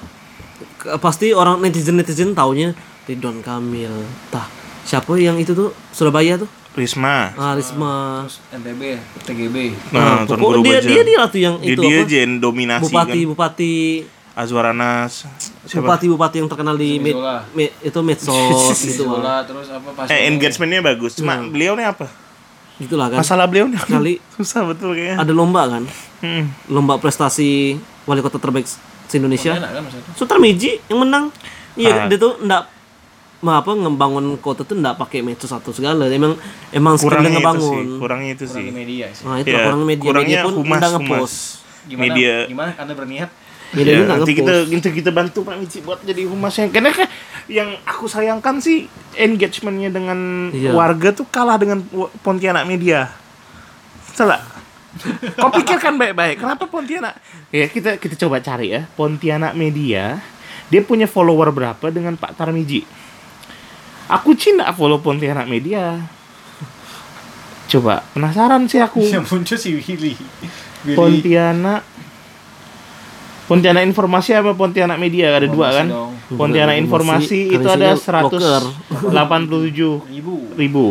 [0.96, 2.72] pasti orang netizen netizen taunya
[3.04, 3.90] Ridwan Kamil
[4.28, 4.46] tah
[4.82, 7.32] siapa yang itu tuh Surabaya tuh Risma.
[7.32, 8.82] ah Risma Terus NTB,
[9.22, 9.56] TGB.
[9.90, 12.84] Nah, Tuan pokok Guru dia dia dia tuh yang Dia, itu dia apa jen dominasi
[12.84, 13.28] bupati kan.
[13.28, 13.74] bupati
[14.36, 15.24] Azwaranas.
[15.64, 15.80] Siapa?
[15.80, 17.40] bupati bupati yang terkenal di med, Zola.
[17.50, 21.16] me- itu medsos gitu Zola terus apa pas Eh, engagementnya bagus.
[21.16, 21.48] Cuma Hmm.
[21.48, 22.06] beliau nih apa?
[22.76, 25.16] gitulah kan Masalah beliau nih Kali- susah betul kayaknya.
[25.16, 26.52] ada lomba kan Hmm.
[26.68, 27.72] lomba prestasi
[28.04, 28.68] wali kota terbaik
[29.06, 30.12] se Indonesia enak kan maksudnya?
[30.12, 31.24] Sutarmiji yang menang
[31.74, 32.06] iya Ah.
[32.06, 32.66] dia tuh enggak
[33.38, 36.34] ma apa ngembangun kota tuh enggak pakai medsos atau segala emang
[36.70, 38.64] emang Kurangnya itu ngebangun sih, kurangnya itu Kurang sih.
[38.64, 39.22] di media sih.
[39.22, 41.04] nah itu Ya, kurang media kurangnya media pun humas, enggak humas.
[41.04, 41.38] ngepost
[41.86, 42.02] Gimana?
[42.04, 42.32] Media.
[42.44, 43.30] Gimana Anda berniat?
[43.68, 46.66] media Ya, nanti kita, ngepost kita kita bantu Pak Mici buat jadi humasnya.
[46.68, 47.06] Karena kan
[47.52, 50.72] yang aku sayangkan sih engagementnya dengan Iya.
[50.72, 51.84] warga tuh kalah dengan
[52.24, 53.06] Pontianak Media.
[54.08, 54.40] Salah.
[55.40, 56.40] Kau pikirkan baik-baik.
[56.40, 57.14] Kenapa Pontianak?
[57.52, 58.88] Ya kita kita coba cari ya.
[58.96, 60.20] Pontianak Media.
[60.66, 62.82] Dia punya follower berapa dengan Pak Tarmiji?
[64.10, 66.02] Aku cinta follow Pontianak Media.
[67.66, 69.02] Coba penasaran sih aku.
[69.02, 70.14] Yang muncul si Willy.
[70.86, 70.94] Willy.
[70.94, 71.82] Pontianak
[73.46, 75.86] Pontianak Informasi apa Pontianak Media ada dua kan?
[75.86, 76.18] dong.
[76.34, 78.58] Pontianak Informasi Informasi, itu ada currency-nya
[80.10, 80.36] 187 Ibu.
[80.58, 80.86] ribu.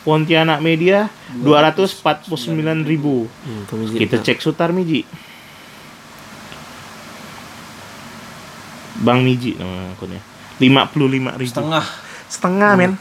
[0.00, 2.32] Pontianak Media 249
[2.88, 3.28] ribu.
[3.44, 3.64] Hmm.
[3.96, 5.04] Kita cek Sutar Miji.
[9.00, 10.20] Bang Miji nama akunnya.
[10.60, 11.50] 55 ribu.
[11.52, 11.84] Setengah.
[12.28, 12.92] Setengah men.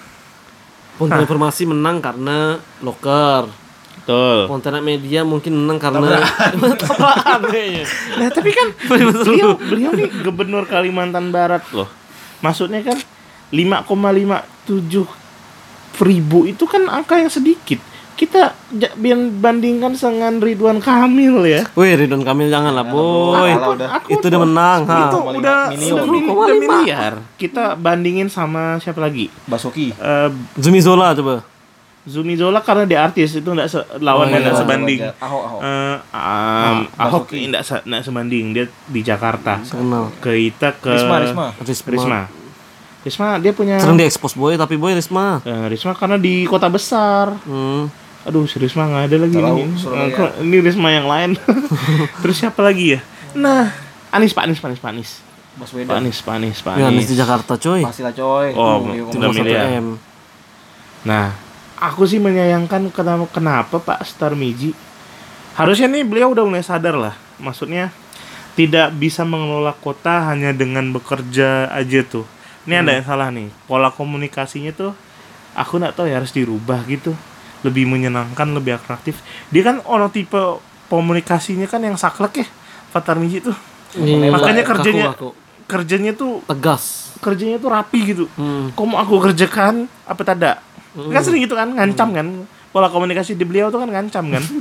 [1.00, 3.70] Pontianak informasi menang karena loker
[4.10, 4.50] Betul.
[4.50, 6.18] Pontianak media mungkin menang karena
[6.58, 7.86] tabrakan kayaknya
[8.18, 11.86] Nah tapi kan beliau beliau nih gubernur Kalimantan Barat loh.
[12.42, 12.98] Maksudnya kan
[13.54, 15.29] 5,57
[16.02, 17.80] ribu itu kan angka yang sedikit.
[18.14, 18.52] Kita
[18.98, 21.64] biar bandingkan dengan Ridwan Kamil ya.
[21.72, 23.90] Wih Ridwan Kamil jangan lah boy Kalah udah.
[24.06, 24.98] itu udah menang ha.
[25.02, 25.96] Itu udah miliar.
[25.96, 27.14] udah, mil- udah miliar.
[27.36, 29.32] Kita bandingin sama siapa lagi?
[29.46, 29.92] Basuki.
[29.92, 31.48] Eh, Zumi Zola coba
[32.04, 34.60] Zumi Zola karena dia artis itu enggak se- lawannya Oh, enggak iya.
[34.60, 35.00] sebanding.
[35.16, 35.60] Ahok, Ahok.
[35.62, 37.40] Eh, um, Ahok Basuki.
[37.46, 39.54] enggak se- enggak sebanding dia di Jakarta.
[39.62, 41.46] kenal Kita ke Risma, Risma.
[41.56, 42.20] Risma, Risma.
[43.00, 47.32] Risma dia punya sering diekspos boy tapi boy Risma Eh, Risma karena di kota besar.
[47.40, 47.84] hmm.
[48.20, 49.80] Aduh, si Risma nggak ada lagi Tahu, ini.
[49.80, 50.12] Surabaya.
[50.12, 51.30] Kok ini Risma yang lain.
[52.22, 53.02] Terus siapa lagi ya?
[53.32, 53.72] Nah,
[54.12, 55.12] Anis Pak Anis Pak Anis Pak Anis.
[55.56, 55.96] Pak.
[55.96, 57.08] Anis Pak Anis Pak ya Anis.
[57.08, 58.48] di Jakarta coy Pastilah coy.
[58.56, 59.64] Oh, sudah ya.
[59.72, 59.88] 1 M
[61.02, 61.32] Nah,
[61.78, 64.76] aku sih menyayangkan kenapa kenapa Pak Star Miji
[65.56, 67.16] harusnya nih beliau udah mulai sadar lah.
[67.40, 67.92] Maksudnya
[68.54, 72.28] tidak bisa mengelola kota hanya dengan bekerja aja tuh.
[72.70, 73.50] Ini ada yang salah nih.
[73.66, 74.94] Pola komunikasinya tuh
[75.58, 77.18] aku nggak tahu ya harus dirubah gitu.
[77.66, 79.26] Lebih menyenangkan, lebih atraktif.
[79.50, 80.38] Dia kan orang tipe
[80.86, 82.48] komunikasinya kan yang saklek ya.
[82.94, 83.58] Pak Tarmiji tuh.
[83.98, 85.30] Ini Makanya kaku, kerjanya kaku.
[85.66, 88.26] kerjanya tuh tegas kerjanya tuh rapi gitu.
[88.38, 88.78] hmm.
[88.78, 90.56] Kok mau aku kerjakan apa tidak?
[90.96, 92.28] Kan sering gitu kan, ngancam kan.
[92.70, 94.44] Pola komunikasi di beliau tuh kan ngancam kan.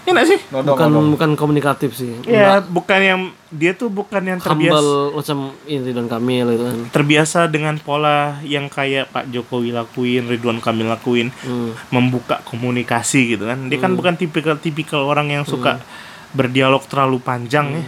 [0.00, 0.40] Iya nggak sih?
[0.48, 1.08] Nodong, bukan nodong.
[1.12, 5.38] bukan komunikatif sih Iya, bukan yang dia tuh bukan yang terbiasa humble macam
[5.68, 10.88] ini Ridwan Kamil itu kan terbiasa dengan pola yang kayak Pak Jokowi lakuin, Ridwan Kamil
[10.88, 11.76] lakuin, Hmm.
[11.92, 13.68] membuka komunikasi gitu kan.
[13.68, 15.84] Dia kan bukan tipikal tipikal orang yang suka
[16.32, 17.84] berdialog terlalu panjang ya.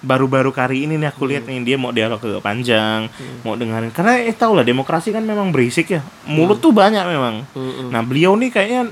[0.00, 3.06] Baru-baru kali ini nih aku lihat nih dia mau dialog agak panjang,
[3.44, 3.92] mau dengerin.
[3.92, 6.00] Karena eh tau lah demokrasi kan memang berisik ya.
[6.24, 7.44] Mulut tuh banyak memang.
[7.52, 7.86] Mm-mm.
[7.86, 8.90] Nah beliau nih kayaknya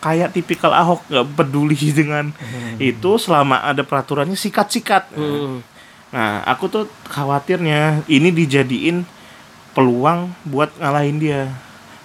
[0.00, 2.30] kayak tipikal Ahok nggak peduli dengan
[2.80, 5.14] itu selama ada peraturannya sikat-sikat.
[5.16, 5.62] Mm-mm.
[6.14, 9.02] Nah, aku tuh khawatirnya ini dijadiin
[9.74, 11.50] peluang buat ngalahin dia.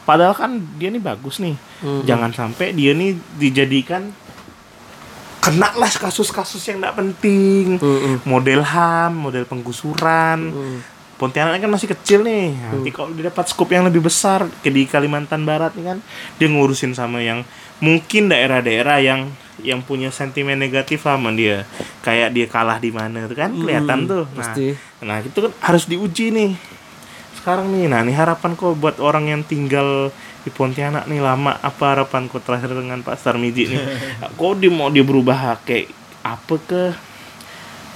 [0.01, 1.53] Padahal kan dia nih bagus nih.
[1.85, 2.01] Mhm.
[2.09, 4.09] Jangan sampai dia nih dijadikan
[5.39, 7.77] kena lah kasus-kasus yang tidak penting.
[7.77, 8.25] Mm-mm.
[8.25, 10.39] Model HAM, model penggusuran.
[10.49, 10.79] Mm.
[11.19, 12.55] Pontianak kan masih kecil nih.
[12.55, 15.97] Nanti kalau dia dapat skop yang lebih besar ke di Kalimantan Barat nih kan,
[16.39, 17.43] dia ngurusin sama yang
[17.83, 19.27] mungkin daerah-daerah yang
[19.59, 21.67] yang punya sentimen negatif lah sama dia.
[21.99, 24.23] Kayak dia kalah di mana tuh kan kelihatan Mm, tuh.
[24.31, 24.67] Nah, pasti.
[25.03, 26.55] nah itu kan harus diuji nih.
[27.35, 30.15] Sekarang nih, nah ini harapan kok buat orang yang tinggal
[30.47, 33.83] di Pontianak nih lama apa harapan kok terakhir dengan Pak Sarmiji nih?
[34.39, 35.91] kok dia mau dia berubah kayak
[36.23, 36.83] apa ke?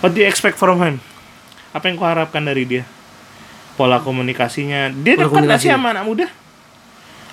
[0.03, 0.99] What do you expect from him?
[1.71, 2.83] Apa yang kau harapkan dari dia?
[3.73, 4.93] Pola komunikasinya.
[4.93, 5.73] Dia Pola dekat nggak sih komunikasi.
[5.73, 6.25] sama anak muda?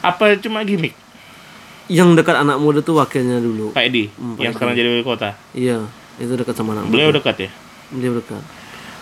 [0.01, 0.97] Apa cuma gimmick?
[1.86, 4.55] yang dekat anak muda tuh wakilnya dulu Pak Edi Hmm, Pak yang Edi.
[4.55, 5.34] sekarang jadi wali kota.
[5.51, 5.82] iya
[6.16, 7.51] itu dekat sama anak Beliau muda dekat ya.
[7.91, 8.43] beliau dekat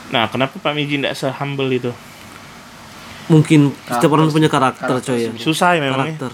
[0.08, 1.92] Nah, kenapa Pak Miji tidak se-humble itu?
[3.28, 6.16] mungkin setiap orang punya karakter, karakter coy ya Susah ya memang ya.
[6.16, 6.32] karakter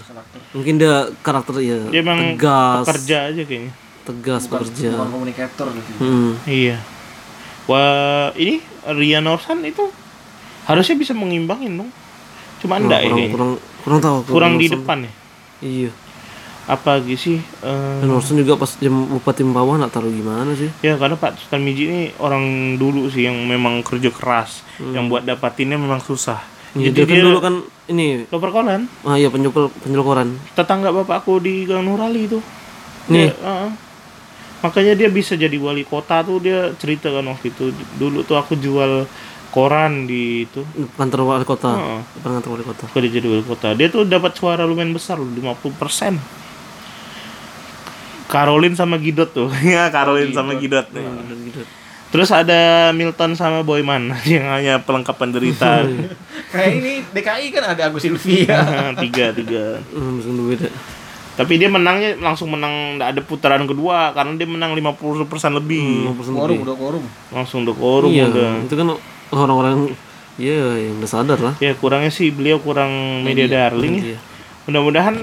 [0.53, 3.71] mungkin dia karakter ya Dia emang tegas pekerja aja kayaknya.
[4.01, 5.89] tegas bukan, bekerja bukan komunikator gitu.
[5.99, 6.31] Hmm.
[6.45, 6.77] Iya.
[7.65, 9.91] Wah, ini Rian Norsan itu
[10.65, 11.89] harusnya bisa mengimbangin dong.
[12.59, 13.51] Cuma enggak ya kurang, kurang
[13.81, 14.77] kurang tahu Kurang di Norson.
[14.81, 15.11] depan ya.
[15.61, 15.91] iya
[16.65, 17.37] Apa lagi sih?
[17.61, 21.37] Eh, dan Norson juga pas dia bupati bawah nggak taruh gimana sih ya karena Pak
[21.37, 22.41] Sultan Miji ini orang
[22.75, 26.41] dulu sih yang memang kerja keras, yang buat dapatinnya memang susah.
[26.73, 27.55] Iya, Jadi dia kan dia dulu kan
[27.85, 32.41] ini Loper kolan, ah iya penjual penjual koran tetangga bapakku di Gang Nurali itu.
[33.07, 33.29] Nih.
[33.29, 33.69] Dia, heeh.
[34.59, 38.57] makanya dia bisa jadi wali kota tuh dia cerita kan waktu itu dulu tuh aku
[38.57, 39.05] jual
[39.55, 42.01] koran di itu kantor wali kota Heeh.
[42.13, 45.31] depan kantor wali kota dia jadi wali kota dia tuh dapat suara lumayan besar loh
[45.31, 46.19] 50%
[48.25, 51.05] Caroline sama Gidot tuh ya Caroline sama Gidot nih.
[51.45, 51.61] gitu
[52.05, 55.83] terus ada Milton sama Boyman yang hanya pelengkap penderita
[56.51, 58.59] Kayak ini DKI kan ada Agus Silvia.
[58.95, 60.71] tiga tiga hmm, ya.
[61.35, 66.15] tapi dia menangnya langsung menang nggak ada putaran kedua karena dia menang 50% lebih Hmm,
[66.15, 66.63] 50% Korum lebih.
[66.63, 67.03] udah korum.
[67.29, 68.87] langsung udah korum iya udah itu kan
[69.31, 69.93] orang-orang
[70.35, 71.53] iya yang udah sadar lah.
[71.57, 74.05] Ya kurangnya sih beliau kurang media darling ya.
[74.15, 74.19] Iya.
[74.65, 75.15] mudah-mudahan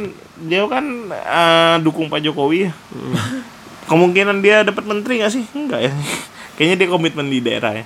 [0.47, 2.73] dia kan eh, dukung Pak Jokowi ya.
[2.95, 3.43] Hmm.
[3.83, 5.45] kemungkinan dia dapat menteri nggak sih?
[5.53, 5.93] Enggak ya.
[6.57, 7.85] Kayaknya dia komitmen di daerah ya.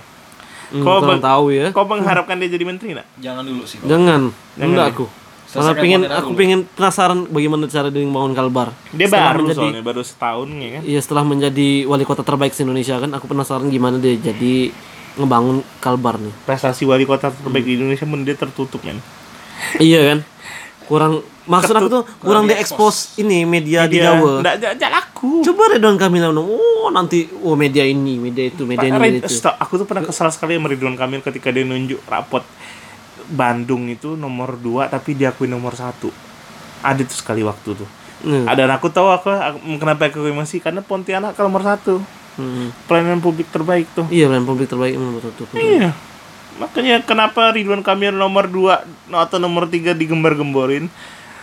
[0.66, 1.70] Hmm, kurang bang- tahu ya.
[1.70, 3.08] kau mengharapkan dia jadi menteri nggak?
[3.22, 3.78] Jangan dulu sih.
[3.82, 4.30] jangan.
[4.58, 4.94] Jangan enggak ya?
[4.94, 5.06] aku.
[5.56, 6.38] Malah pengen aku dulu.
[6.42, 8.68] pengen penasaran bagaimana cara dia membangun Kalbar.
[8.92, 10.82] Dia Setelah baru menjadi soalnya baru setahun ya kan.
[10.84, 14.74] Iya setelah menjadi wali kota terbaik se Indonesia kan aku penasaran gimana dia jadi
[15.16, 16.32] ngebangun Kalbar nih.
[16.44, 19.00] Prestasi wali kota terbaik di Indonesia pun dia tertutup men.
[19.80, 20.18] Iya kan?
[20.86, 25.42] Kurang maksud aku tuh kurang diekspos ini media di dia Jawa nggak nggak- nggak laku.
[25.42, 29.42] Coba Ridwan Kamil oh nanti oh media ini media itu media ini media itu.
[29.42, 32.44] aku tuh pernah kesal sekali sama Ridwan Kamil ketika dia nunjuk rapot
[33.26, 36.12] Bandung itu nomor 2 tapi diakui nomor satu.
[36.86, 38.48] Ada tuh sekali waktu tuh Hmm.
[38.48, 42.00] ada aku tahu aku, aku kenapa aku masih karena Pontianak ke nomor satu
[42.36, 42.68] Hmm.
[42.84, 45.96] pelayanan publik terbaik tuh iya pelayan publik terbaik nomor satu Iya.
[46.56, 50.88] Makanya kenapa Ridwan Kamil nomor 2 atau nomor 3 digembar-gemborin.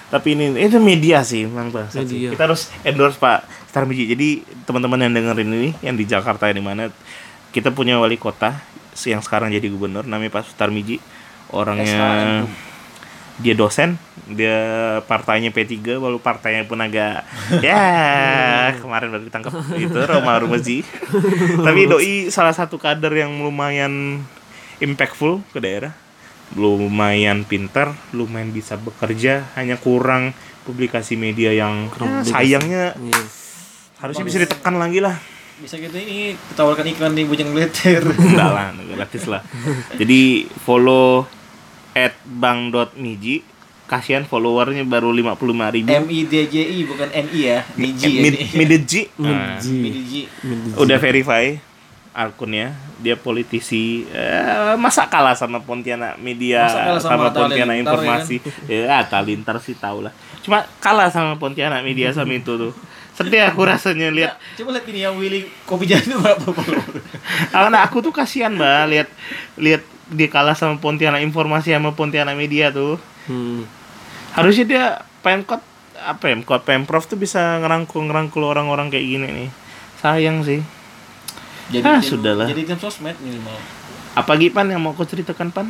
[0.09, 1.89] Tapi ini itu media sih memang Bang.
[1.93, 2.33] Media.
[2.33, 4.09] Kita harus endorse Pak Tarmiji.
[4.09, 6.89] Jadi teman-teman yang dengerin ini yang di Jakarta di mana
[7.49, 8.61] kita punya wali kota
[9.05, 11.01] yang sekarang jadi gubernur namanya Pak Tarmiji.
[11.53, 12.72] Orangnya SHM.
[13.41, 13.97] Dia dosen,
[14.29, 14.57] dia
[15.09, 17.25] partainya P3 walau partainya pun agak
[17.65, 17.81] ya
[18.77, 20.85] kemarin baru ditangkap itu Roma Rumazi.
[21.65, 24.21] Tapi doi salah satu kader yang lumayan
[24.77, 25.93] impactful ke daerah.
[26.53, 30.37] Lumayan pintar, lumayan bisa bekerja, hanya kurang
[30.69, 33.23] publikasi media yang ya, sayangnya iya
[34.03, 35.15] harusnya bisa ditekan lagi lah.
[35.63, 38.03] Bisa gitu ini ditawarkan iklan di Bujang Bleter.
[38.03, 39.39] Enggak lah, gratis lah.
[39.99, 41.23] Jadi follow
[41.93, 43.45] at bang.miji
[43.85, 47.59] kasihan followernya baru 55 ribu M I D J I bukan N I ya.
[47.77, 48.21] Niji ya.
[48.57, 49.01] Midji.
[49.69, 50.21] Midji.
[50.81, 51.53] udah verify
[52.13, 58.35] akunnya dia politisi eh, masa kalah sama Pontianak media sama sama, Pontianak Halilintar, informasi
[58.69, 60.13] ya Atta Halilintar sih tau lah
[60.43, 62.75] Cuma kalah sama Pontianak Media sama itu tuh.
[63.15, 64.35] Sedih aku rasanya lihat.
[64.35, 66.99] Ya, coba lihat ini yang Willy kopi jangan berapa follower.
[67.49, 69.09] Karena aku tuh kasihan mbak lihat
[69.55, 72.99] lihat dia kalah sama Pontianak informasi sama Pontianak Media tuh.
[73.25, 73.63] Hmm.
[74.33, 74.83] Harusnya dia
[75.21, 75.61] Pemkot
[75.95, 76.35] apa ya?
[76.35, 79.49] Pemkot Pemprov tuh bisa ngerangkul ngerangkul orang-orang kayak gini nih.
[79.99, 80.59] Sayang sih.
[81.71, 82.47] Jadi Ah, tim- sudahlah.
[82.49, 83.55] Jadi tim sosmed minimal.
[84.13, 85.67] Apa lagi Pan yang mau aku ceritakan Pan?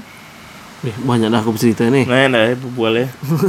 [0.83, 2.03] Nih, banyak dah aku bercerita nih.
[2.03, 3.07] Nah, nah, boleh.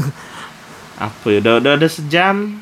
[1.00, 1.40] apa ya?
[1.40, 2.60] Udah udah ada sejam.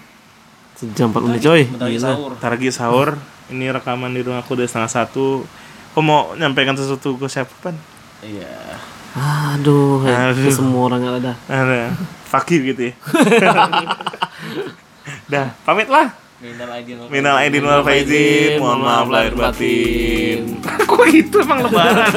[0.73, 1.63] Sejam 4 menit coy.
[1.67, 2.33] Bentar sahur.
[2.39, 3.09] Lagi sahur.
[3.53, 5.45] Ini rekaman di rumah aku udah setengah satu.
[5.93, 7.77] Kau mau nyampaikan sesuatu ke siapa Pan?
[8.23, 8.79] Iya.
[9.13, 10.53] Aduh, eh, Aduh.
[10.55, 11.33] semua orang ada.
[11.51, 11.93] Ada.
[12.25, 12.95] Fakir gitu ya.
[15.33, 16.15] Dah, pamit lah.
[16.43, 20.59] Minal aidin wal Minal aidin wal faizin, mohon maaf lahir batin.
[20.91, 22.11] Kok gitu emang lebaran?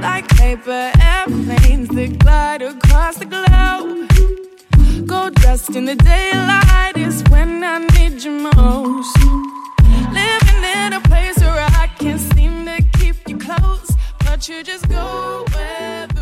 [0.00, 4.08] Like paper airplanes that glide across the globe.
[5.06, 9.16] Gold dust in the daylight is when I need you most.
[10.20, 13.90] Living in a place where I can't seem to keep you close,
[14.24, 16.15] but you just go where.